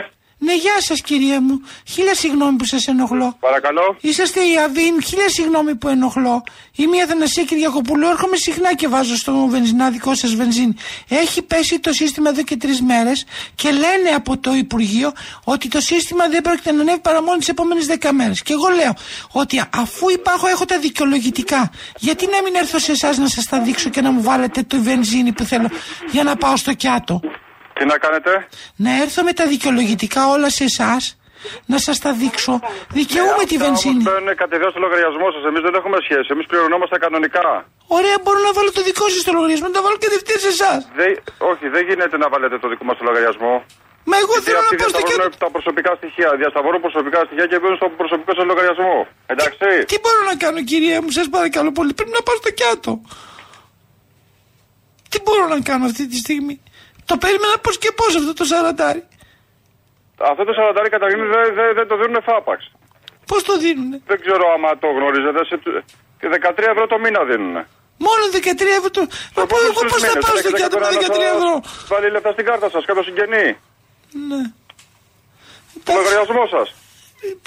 [0.44, 1.60] Ναι, γεια σας κυρία μου.
[1.86, 3.36] Χίλια συγγνώμη που σας ενοχλώ.
[3.40, 3.96] παρακαλώ.
[4.00, 6.42] Είσαστε η Αβίν, χίλια συγγνώμη που ενοχλώ.
[6.76, 10.74] Είμαι η Αθανασία Κυριακοπούλου, έρχομαι συχνά και βάζω στο βενζινάδικό σας βενζίνη.
[11.08, 13.24] Έχει πέσει το σύστημα εδώ και τρεις μέρες
[13.54, 15.12] και λένε από το Υπουργείο
[15.44, 18.42] ότι το σύστημα δεν πρόκειται να ανέβει παρά μόνο τις επόμενες δέκα μέρες.
[18.42, 18.92] Και εγώ λέω
[19.32, 21.70] ότι αφού υπάρχω, έχω τα δικαιολογητικά.
[21.98, 24.82] Γιατί να μην έρθω σε εσάς να σας τα δείξω και να μου βάλετε το
[24.82, 25.68] βενζίνη που θέλω
[26.10, 27.20] για να πάω στο κιάτο;
[27.76, 28.32] Τι να κάνετε;
[28.84, 31.02] Να έρθω με τα δικαιολογητικά όλα σε εσάς,
[31.72, 32.52] να σας τα δείξω.
[32.98, 34.02] Δικαιούμαι τη Αυτά όμως βενζίνη.
[34.06, 35.42] μπαίνουν κατευθείαν στο λογαριασμό σας.
[35.50, 36.28] Εμείς δεν έχουμε σχέση.
[36.34, 37.46] Εμείς πληρωνόμαστε κανονικά.
[37.98, 40.80] Ωραία, μπορώ να βάλω το δικό σας στο λογαριασμό, να τα βάλω κατευθείαν σε εσάς.
[41.00, 41.10] Δεν,
[41.50, 43.54] όχι, δεν γίνεται να βάλετε το δικό μας στο λογαριασμό.
[44.10, 45.44] Μα εγώ Γιατί θέλω να αυτοί πάω στο διασταυρώνουν κέντρο.
[45.44, 46.28] τα προσωπικά στοιχεία.
[46.42, 48.96] Διασταυρώνουν προσωπικά στοιχεία και μπαίνουν στο προσωπικό σας λογαριασμό.
[49.34, 49.68] Εντάξει.
[49.90, 51.92] Τι μπορώ να κάνω, κυρία μου, σας παρακαλώ πολύ.
[51.98, 52.92] Πρέπει να πάω στο κιάτο.
[55.10, 56.54] Τι μπορώ να κάνω αυτή τη στιγμή;
[57.10, 59.02] Το περίμενα πώς και πώς αυτό το σαραντάρι.
[60.30, 60.52] Αυτό το
[60.84, 62.70] 40 καταρχήν δεν δεν δεν το δίνουν φάπαξ.
[63.26, 65.40] Πώς το δίνουνε; Δεν ξέρω άμα το γνωρίζετε.
[65.50, 65.56] Σε,
[66.20, 67.56] και 13 ευρώ το μήνα δίνουν.
[68.06, 68.38] Μόνο 13
[68.78, 69.02] ευρώ το.
[69.36, 70.94] Μα πω, εγώ πώς θα πάω στο κιάτο με 13
[71.36, 71.52] ευρώ;
[71.88, 73.46] Βάλει λεφτά στην κάρτα σας, κάποιο συγγενή.
[74.28, 74.42] Ναι.
[75.84, 76.68] Το λογαριασμό σας.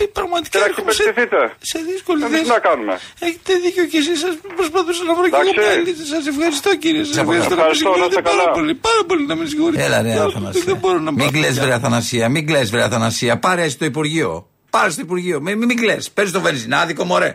[0.01, 1.41] Ε, Πραγματικά Και να έρχομαι σε, ξεπεραστηθείτε.
[1.71, 2.43] σε δύσκολη Εμείς θέση.
[2.43, 2.93] τι να κάνουμε.
[3.28, 4.17] Έχετε δίκιο και εσείς.
[4.26, 5.59] Σας προσπαθούσα να βρω και εγώ Εντάξει.
[5.61, 6.03] μια λύση.
[6.13, 7.03] Σας ευχαριστώ κύριε.
[7.07, 7.49] Σα Σε ευχαριστώ.
[7.49, 8.55] Να με ευχαριστώ, να συγχωρείτε είστε πάρα καλά.
[8.57, 8.73] πολύ.
[8.88, 9.84] Πάρα πολύ να με συγχωρείτε.
[9.88, 10.63] Έλα ρε Δεν- Αθανασία.
[10.71, 11.32] Δεν μπορώ να Μην πάω.
[11.38, 13.34] κλαις βρε Αθανασία, μην κλαις βρε Αθανασία.
[13.45, 14.32] Πάρε εσύ το Υπουργείο.
[14.76, 15.38] Πάρε στο Υπουργείο.
[15.45, 16.03] Μην, μην, μην κλαις.
[16.15, 17.32] Παίρνεις το βενζινάδικο, μωρέ.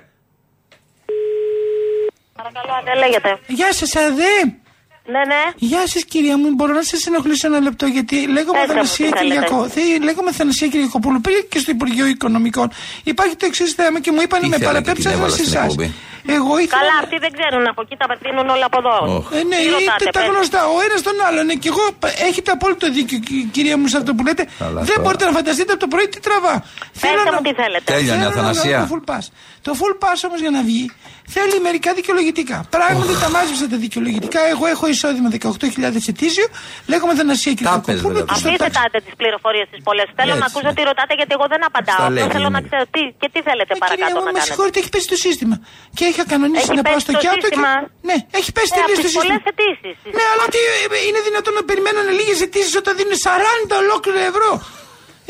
[2.37, 3.39] Παρακαλώ, δεν λέγεται.
[3.47, 4.60] Γεια σας, Αδέ.
[5.15, 5.43] Ναι, ναι.
[5.57, 6.49] Γεια σας, κυρία μου.
[6.55, 9.35] Μπορώ να σα ενοχλήσω ένα λεπτό, γιατί λέγομαι Πετε μου, Αθανασία τι θέλετε.
[9.35, 9.69] Κυριακό.
[9.69, 11.21] Θε- Λέγομαι Αθανασία Κυριακοπούλου.
[11.21, 12.71] Πήγα και στο Υπουργείο Οικονομικών.
[13.05, 15.59] Υπάρχει το εξής θέμα και μου είπαν Τι με θέλετε, παραπέμψαν την έβαλα σε στην
[15.59, 15.75] εσάς.
[16.21, 16.35] Εκπομπή.
[16.39, 16.77] Εγώ ήθελα.
[16.81, 18.97] Καλά, αυτοί δεν ξέρουν από εκεί, τα πετύνουν όλα από εδώ.
[19.39, 20.29] Ε, ναι, Τι ρωτάτε, είτε τα πες.
[20.33, 21.45] γνωστά, ο ένας τον άλλον.
[21.49, 24.43] Ναι, και εγώ π- έχετε απόλυτο δίκιο, κυ- κυρία μου, σε αυτό που λέτε.
[24.63, 25.01] Καλά, δεν τώρα.
[25.05, 26.55] μπορείτε να φανταστείτε από το πρωί τι τραβά.
[27.03, 27.87] Πετε μου τι θέλετε.
[27.93, 28.77] Τέλειωνε, θέλω να Αθανασία.
[28.79, 29.25] βγάλω Το full pass.
[29.67, 30.85] Το full pass όμως για να βγει
[31.37, 32.57] θέλει μερικά δικαιολογητικά.
[32.77, 34.41] Πράγματι τα μάζεψα τα δικαιολογητικά.
[34.53, 36.47] Εγώ έχω εισόδημα 18.000 ετήσιο.
[36.93, 38.09] Λέγομαι Θανασία Τα πες, Κυριακοπούλου.
[38.09, 38.25] βέβαια.
[38.31, 40.07] και στο Αφήστε τάξη- τάτε τις πληροφορίες τις πολλές.
[40.19, 40.77] Θέλω Έτσι, να ακούσω ναι.
[40.77, 41.99] τι ρωτάτε γιατί εγώ δεν απαντάω.
[42.01, 42.69] Στα Απλώς λέει, θέλω να είναι.
[42.69, 44.49] ξέρω τι, και τι θέλετε Ε, κυρία παρακάτω μου, να με κάνετε.
[44.49, 45.57] συγχωρείτε, έχει πέσει το σύστημα.
[45.99, 47.37] Και έχει κανονίσει Έχει να πάω πέσει στο το Κιάτο.
[47.39, 47.43] Και...
[47.47, 47.73] σύστημα.
[48.09, 49.23] Ναι, έχει πέσει Ε, τελείως από το τις σύστημα.
[49.25, 49.97] πολλές αιτήσεις.
[50.17, 50.61] Ναι, αλλά τι,
[50.97, 54.51] ε, είναι δυνατόν να περιμένουν λίγες αιτήσεις όταν δίνουν 40 ολόκληρα ευρώ.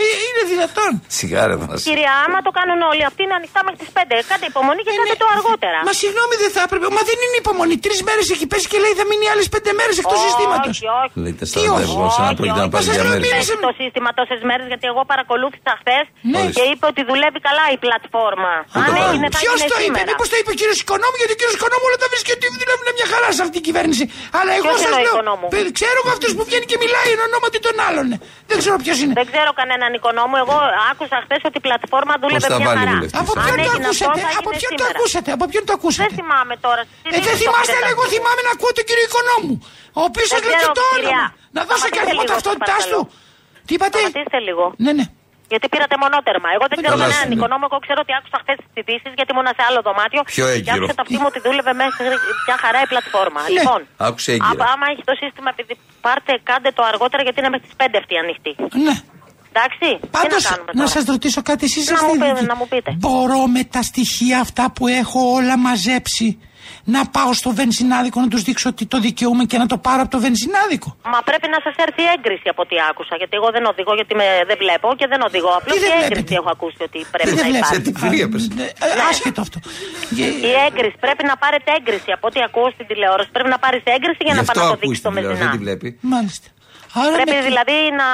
[0.04, 0.90] Ε, είναι δυνατόν.
[1.18, 1.86] Σιγάρε Αθανασία.
[1.88, 4.16] Κυρία, άμα το κάνουν όλοι, αυτοί είναι ανοιχτά μέχρι τις 5.
[4.30, 5.78] Κάντε υπομονή και κάντε το αργότερα.
[5.88, 6.86] Μα συγγνώμη, δεν θα έπρεπε.
[6.96, 7.74] Μα δεν είναι υπομονή.
[7.86, 10.74] Τρεις μέρες έχει πέσει και λέει θα μείνει άλλες πέντε μέρες εκτός συστήματος.
[10.80, 11.14] Όχι, όχι.
[11.24, 13.24] Λέει Τι 40 όχι, ευρώ, σαν να πρόκειται να πάρει σας για λέω, μέρες.
[13.26, 16.42] μίλησε Έχει το σύστημα τόσες μέρες γιατί εγώ παρακολούθησα χθες Ναι.
[16.56, 18.52] και είπε ότι δουλεύει καλά η πλατφόρμα.
[18.72, 20.08] Πού Αν το έγινε, θα Ποιος έγινε το είπε, σήμερα.
[20.10, 22.86] μήπως το είπε ο κύριος Οικονόμου, γιατί ο κύριος Οικονόμου όλα τα βρίσκει ότι δουλεύουν
[22.98, 24.04] μια χαρά σε αυτή η κυβέρνηση.
[24.38, 25.12] Αλλά εγώ Ποιος σας είναι ο λέω.
[25.14, 28.06] Οικονόμου; παι- Ξέρω εγώ αυτός που βγαίνει και μιλάει εν ονόματι των άλλων.
[28.50, 29.14] Δεν ξέρω ποιος είναι.
[29.20, 30.34] Δεν ξέρω κανέναν οικονόμο.
[30.44, 30.56] Εγώ
[30.90, 32.92] άκουσα χθες ότι η πλατφόρμα δούλευε τα μια βάλει χαρά.
[32.94, 34.98] βουλευτής, Από Αν ποιον το έγινε αυτό, ακούσατε, θα από έγινε ποιον το σήμερα.
[34.98, 36.82] ακούσατε, από ποιον το Δεν ακούσατε; θυμάμαι τώρα.
[37.16, 39.54] Ε, δεν θυμάστε, αλλά εγώ θυμάμαι να ακούω τον κύριο Οικονόμου.
[39.98, 41.22] Ο οποίος Δεν σας λέει και ξέρω, το κυρία.
[41.22, 41.26] όνομα.
[41.56, 43.00] Να δώσω και Σταματήστε αριθμό λίγο, ταυτότητάς σας του.
[43.02, 43.64] παρακαλώ.
[43.66, 44.64] Τι είπατε; Σταματήστε λίγο.
[44.84, 45.06] Ναι, ναι.
[45.52, 46.48] Γιατί πήρατε μονότερμα.
[46.56, 47.36] Εγώ δεν ξέρω Καλά κανέναν είναι.
[47.38, 47.64] οικονόμο.
[47.70, 50.20] Εγώ ξέρω ότι άκουσα χθες τις ειδήσει γιατί ήμουν σε άλλο δωμάτιο.
[50.36, 50.74] Πιο Και έγκυρο.
[50.76, 52.04] άκουσα τα αυτή μου ότι δούλευε μέχρι
[52.48, 53.40] μια χαρά η πλατφόρμα.
[53.44, 53.50] Ναι.
[53.56, 54.62] Λοιπόν, Άκουσε έγκυρα.
[54.64, 55.74] α- άμα έχει το σύστημα, επειδή
[56.06, 58.52] πάρτε, κάντε το αργότερα γιατί είναι μέχρι τις 5 αυτή ανοιχτή.
[58.86, 58.96] ναι.
[59.52, 59.88] Εντάξει.
[60.16, 62.46] Πάντω, Τι να κάνουμε να τώρα; σας ρωτήσω κάτι, εσείς Να είστε μου πείτε, ειδικοί.
[62.52, 62.90] να μου πείτε.
[63.04, 66.28] Μπορώ με τα στοιχεία αυτά που έχω όλα μαζέψει
[66.94, 70.10] να πάω στο βενζινάδικο να τους δείξω ότι το δικαιούμαι και να το πάρω από
[70.16, 70.88] το βενζινάδικο.
[71.14, 73.14] Μα πρέπει να σας έρθει έγκριση από ό,τι άκουσα.
[73.20, 75.50] Γιατί εγώ δεν οδηγώ, γιατί με, δεν βλέπω και δεν οδηγώ.
[75.60, 77.92] Απλώς Τι η δεν έγκριση βλέπετε; έχω ακούσει ότι πρέπει Δεν να βλέπετε; υπάρχει.
[77.92, 78.42] τι φιλία πες.
[78.84, 79.58] Α, ε, Άσχετο αυτό.
[80.16, 83.28] Γε- Η έγκριση πρέπει να πάρετε έγκριση από ό,τι ακούω στην τηλεόραση.
[83.36, 85.16] Πρέπει να πάρεις έγκριση για Γι' να αυτό πάνε να το ακούει δείξει την το
[85.16, 85.52] τηλεόραση, δεν μεζινά.
[85.56, 85.88] τη βλέπει.
[86.14, 86.46] Μάλιστα.
[87.00, 88.08] Άρα Πρέπει με- δηλαδή να,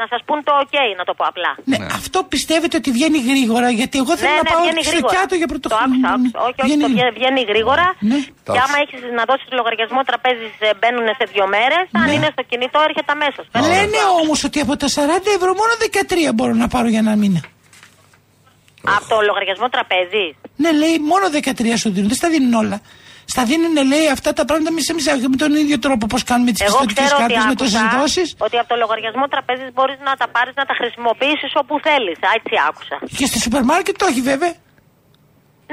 [0.00, 1.50] να σας πούν το OK, να το πω απλά.
[1.70, 4.90] Ναι, αυτό πιστεύετε ότι βγαίνει γρήγορα, γιατί εγώ θέλω Ναι, να ναι, πάω βγαίνει στο
[4.92, 5.12] γρήγορα.
[5.14, 6.08] κιάτο για Το πρωτοχρονιά.
[6.14, 6.38] άκουσα, άκουσα.
[6.46, 7.86] Όχι, όχι, το βγαίνει, βγαίνει γρήγορα.
[8.10, 8.18] Ναι.
[8.54, 10.46] Και άμα έχεις να δώσει λογαριασμό τραπέζι,
[10.78, 11.84] μπαίνουν σε δύο μέρες.
[12.00, 12.12] Αν Ναι.
[12.16, 13.44] είναι στο κινητό, έρχεται αμέσως.
[13.72, 17.40] Λένε όμως ότι από τα 40 ευρώ μόνο 13 μπορώ να πάρω για ένα μήνα.
[18.96, 20.24] Από το λογαριασμό τραπέζι.
[20.62, 22.78] Ναι, λέει μόνο 13 σου δίνουν, δεν στα δίνουν όλα.
[23.32, 25.04] Στα δίνουν, λέει, αυτά τα πράγματα εμεί εμείς
[25.34, 27.98] με τον ίδιο τρόπο πώς κάνουμε τις Εγώ πιστοτικές ξέρω ότι κάρτες με τόσες άκουσα
[28.00, 28.22] δόσει.
[28.46, 32.18] ότι από το λογαριασμό τραπέζι μπορείς να τα πάρεις να τα χρησιμοποιήσεις όπου θέλεις.
[32.38, 32.96] Έτσι άκουσα.
[33.18, 34.54] Και στο σούπερ μάρκετ το έχει βέβαια.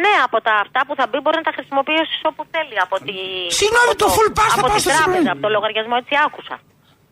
[0.03, 2.75] Ναι, από τα αυτά που θα μπει μπορείς να τα χρησιμοποιήσεις όπου θέλει.
[2.85, 3.15] Από τη...
[3.59, 5.33] Συγγνώμη, από το full pass θα Από πάω τη στο τράπεζα, σούπερ.
[5.35, 6.55] από το λογαριασμό, έτσι άκουσα.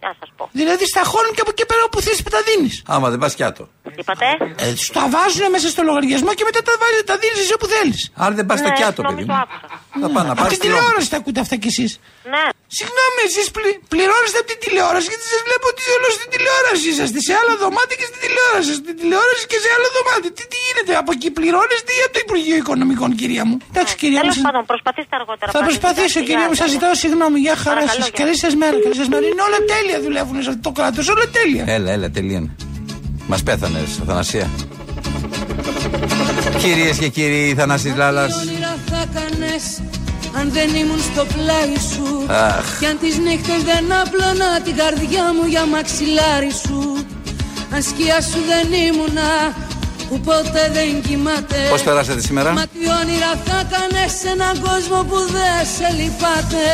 [0.05, 0.49] Να σας πω.
[0.51, 2.83] Δηλαδή στα χώνουν και από εκεί πέρα όπου θες τα δίνεις.
[2.87, 3.63] Άμα δεν πας κιάτο.
[3.83, 4.25] Τι είπατε;
[4.57, 7.65] Ε, σου τα βάζουν μέσα στο λογαριασμό και μετά τα, βάζεις- τα δίνεις εσύ όπου
[7.65, 8.11] θέλεις.
[8.15, 9.39] Αν δεν πας στο Ναι, κιάτο, συγγνώμη, παιδί το μου.
[9.41, 9.67] άκουσα.
[10.01, 11.99] Θα πάνε να Από πάρει την τηλεόραση τα ακούτε αυτά κι εσείς.
[12.33, 12.43] Ναι.
[12.77, 17.19] Συγγνώμη, εσείς πλη, πληρώνεστε από την τηλεόραση γιατί σας βλέπω ότι όλο στην τηλεόραση είσαστε.
[17.27, 18.71] Σε άλλο δωμάτιο και στην τηλεόραση.
[18.81, 20.29] Στην τηλεόραση και σε άλλο δωμάτιο.
[20.37, 24.21] Τι, τι γίνεται, από εκεί πληρώνεστε ή από το Υπουργείο Οικονομικών, κυρία μου; Εντάξει, κυρία
[24.25, 24.29] μου.
[24.33, 25.49] Τέλος πάντων, προσπαθήστε αργότερα.
[25.55, 25.67] Θα πάλι.
[25.71, 26.57] προσπαθήσω, Εντάξει, κυρία γεια μου.
[26.61, 26.75] Σας σας.
[26.75, 27.37] ζητάω συγγνώμη.
[27.45, 28.09] Γεια χαρά Παρακαλώ, σας.
[28.13, 28.19] γεια.
[28.21, 28.75] Καλή σας μέρα.
[28.85, 29.25] Καλή σας μέρα.
[29.31, 31.05] Είναι όλα τέλεια δουλεύουν σε αυτό το κράτος.
[31.13, 31.63] Όλα τέλεια.
[31.75, 32.49] Έλα, έλα, τελείωνε.
[33.31, 34.45] Μας πέθανε, Αθανασία.
[36.63, 39.63] Κυρίες και κύριοι, Θανάσης Λάλας όνειρα θα κάνες
[40.39, 42.79] αν δεν ήμουν στο πλάι σου Αχ.
[42.79, 47.05] Κι αν τις νύχτες δεν απλώνα την καρδιά μου για μαξιλάρι σου
[47.73, 49.31] Αν σκιά σου δεν ήμουνα
[50.09, 51.55] που ποτέ δεν κοιμάται.
[51.69, 56.65] Πώς περάσατε σήμερα; Μα τι όνειρα θα κάνες σε έναν κόσμο που δεν σε λυπάται.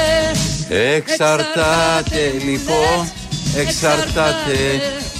[0.95, 3.11] Εξαρτάται λοιπόν.
[3.55, 4.57] Εξαρτάται.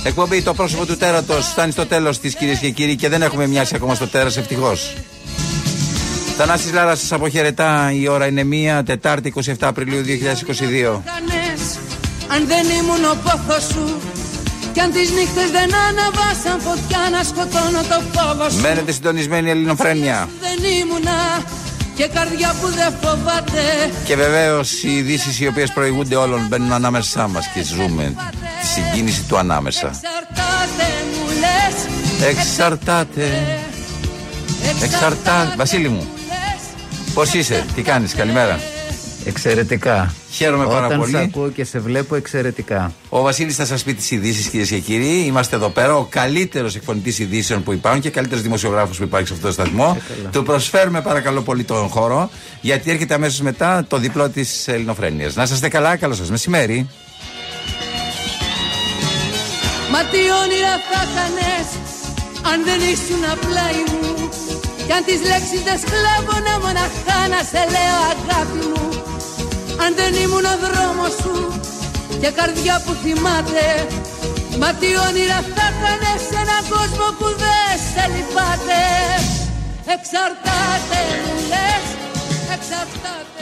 [0.04, 3.48] Εκπομπή το πρόσωπο του τέρατος Φτάνει στο τέλος της κυρίες και κύριοι Και δεν έχουμε
[3.48, 4.94] μοιάσει ακόμα στο τέρας ευτυχώς
[6.38, 7.92] Θανάσης Λάρας σας αποχαιρετά.
[7.94, 11.80] Η ώρα είναι μία Τετάρτη 27 Απριλίου 2022 κάνες
[12.28, 14.00] αν δεν ήμουν ο πόθος σου
[14.74, 18.62] Κι αν τις νύχτες δεν αναβάσαν φωτιά να σκοτώνω το φόβο σου.
[18.62, 20.30] Μένετε συντονισμένοι Ελληνοφρένια.
[20.42, 21.44] Δεν ήμουνα
[21.96, 23.62] και καρδιά που δεν φοβάται.
[24.06, 28.14] Και βεβαίως οι ειδήσεις οι οποίες προηγούνται όλων μπαίνουν ανάμεσά μας και ζούμε
[28.62, 29.88] τη συγκίνηση του ανάμεσα.
[29.88, 31.76] Εξαρτάται μου λες.
[32.30, 33.28] Εξαρτάται.
[34.84, 35.54] Εξαρτάται.
[35.58, 36.08] Βασίλη μου,
[37.14, 38.60] πώς είσαι, τι κάνεις, καλημέρα.
[39.26, 40.14] Εξαιρετικά.
[40.32, 41.12] Χαίρομαι πάρα Όταν πολύ.
[41.12, 42.94] σε ακούω και σε βλέπω εξαιρετικά.
[43.10, 45.24] Ο Βασίλης θα σας πει τις ειδήσεις, κυρίες και κύριοι.
[45.26, 45.96] Είμαστε εδώ πέρα.
[45.96, 49.98] Ο καλύτερος εκφωνητής ειδήσεων που υπάρχουν και καλύτερος δημοσιογράφος που υπάρχει σε αυτό το σταθμό.
[50.32, 52.30] Του προσφέρουμε παρακαλώ πολύ τον χώρο,
[52.62, 55.36] γιατί έρχεται αμέσως μετά το διπλό της Ελληνοφρένειας.
[55.36, 56.90] Να είστε καλά, καλό σας μεσημέρι.
[59.92, 61.68] Μα τι όνειρα θα κάνες
[62.54, 64.23] αν δεν ήσουν πλάι μου
[64.86, 68.86] Κι αν τις λέξεις δεν σκλάβωνα μοναχά να σε λέω αγάπη μου.
[69.84, 71.36] Αν δεν ήμουν ο δρόμος σου
[72.22, 73.66] και καρδιά που θυμάται
[74.60, 78.82] Μα τι όνειρα θα κάνες σε έναν κόσμο που δεν σε λυπάται.
[79.94, 81.88] Εξαρτάται μου λες,
[82.56, 83.33] εξαρτάται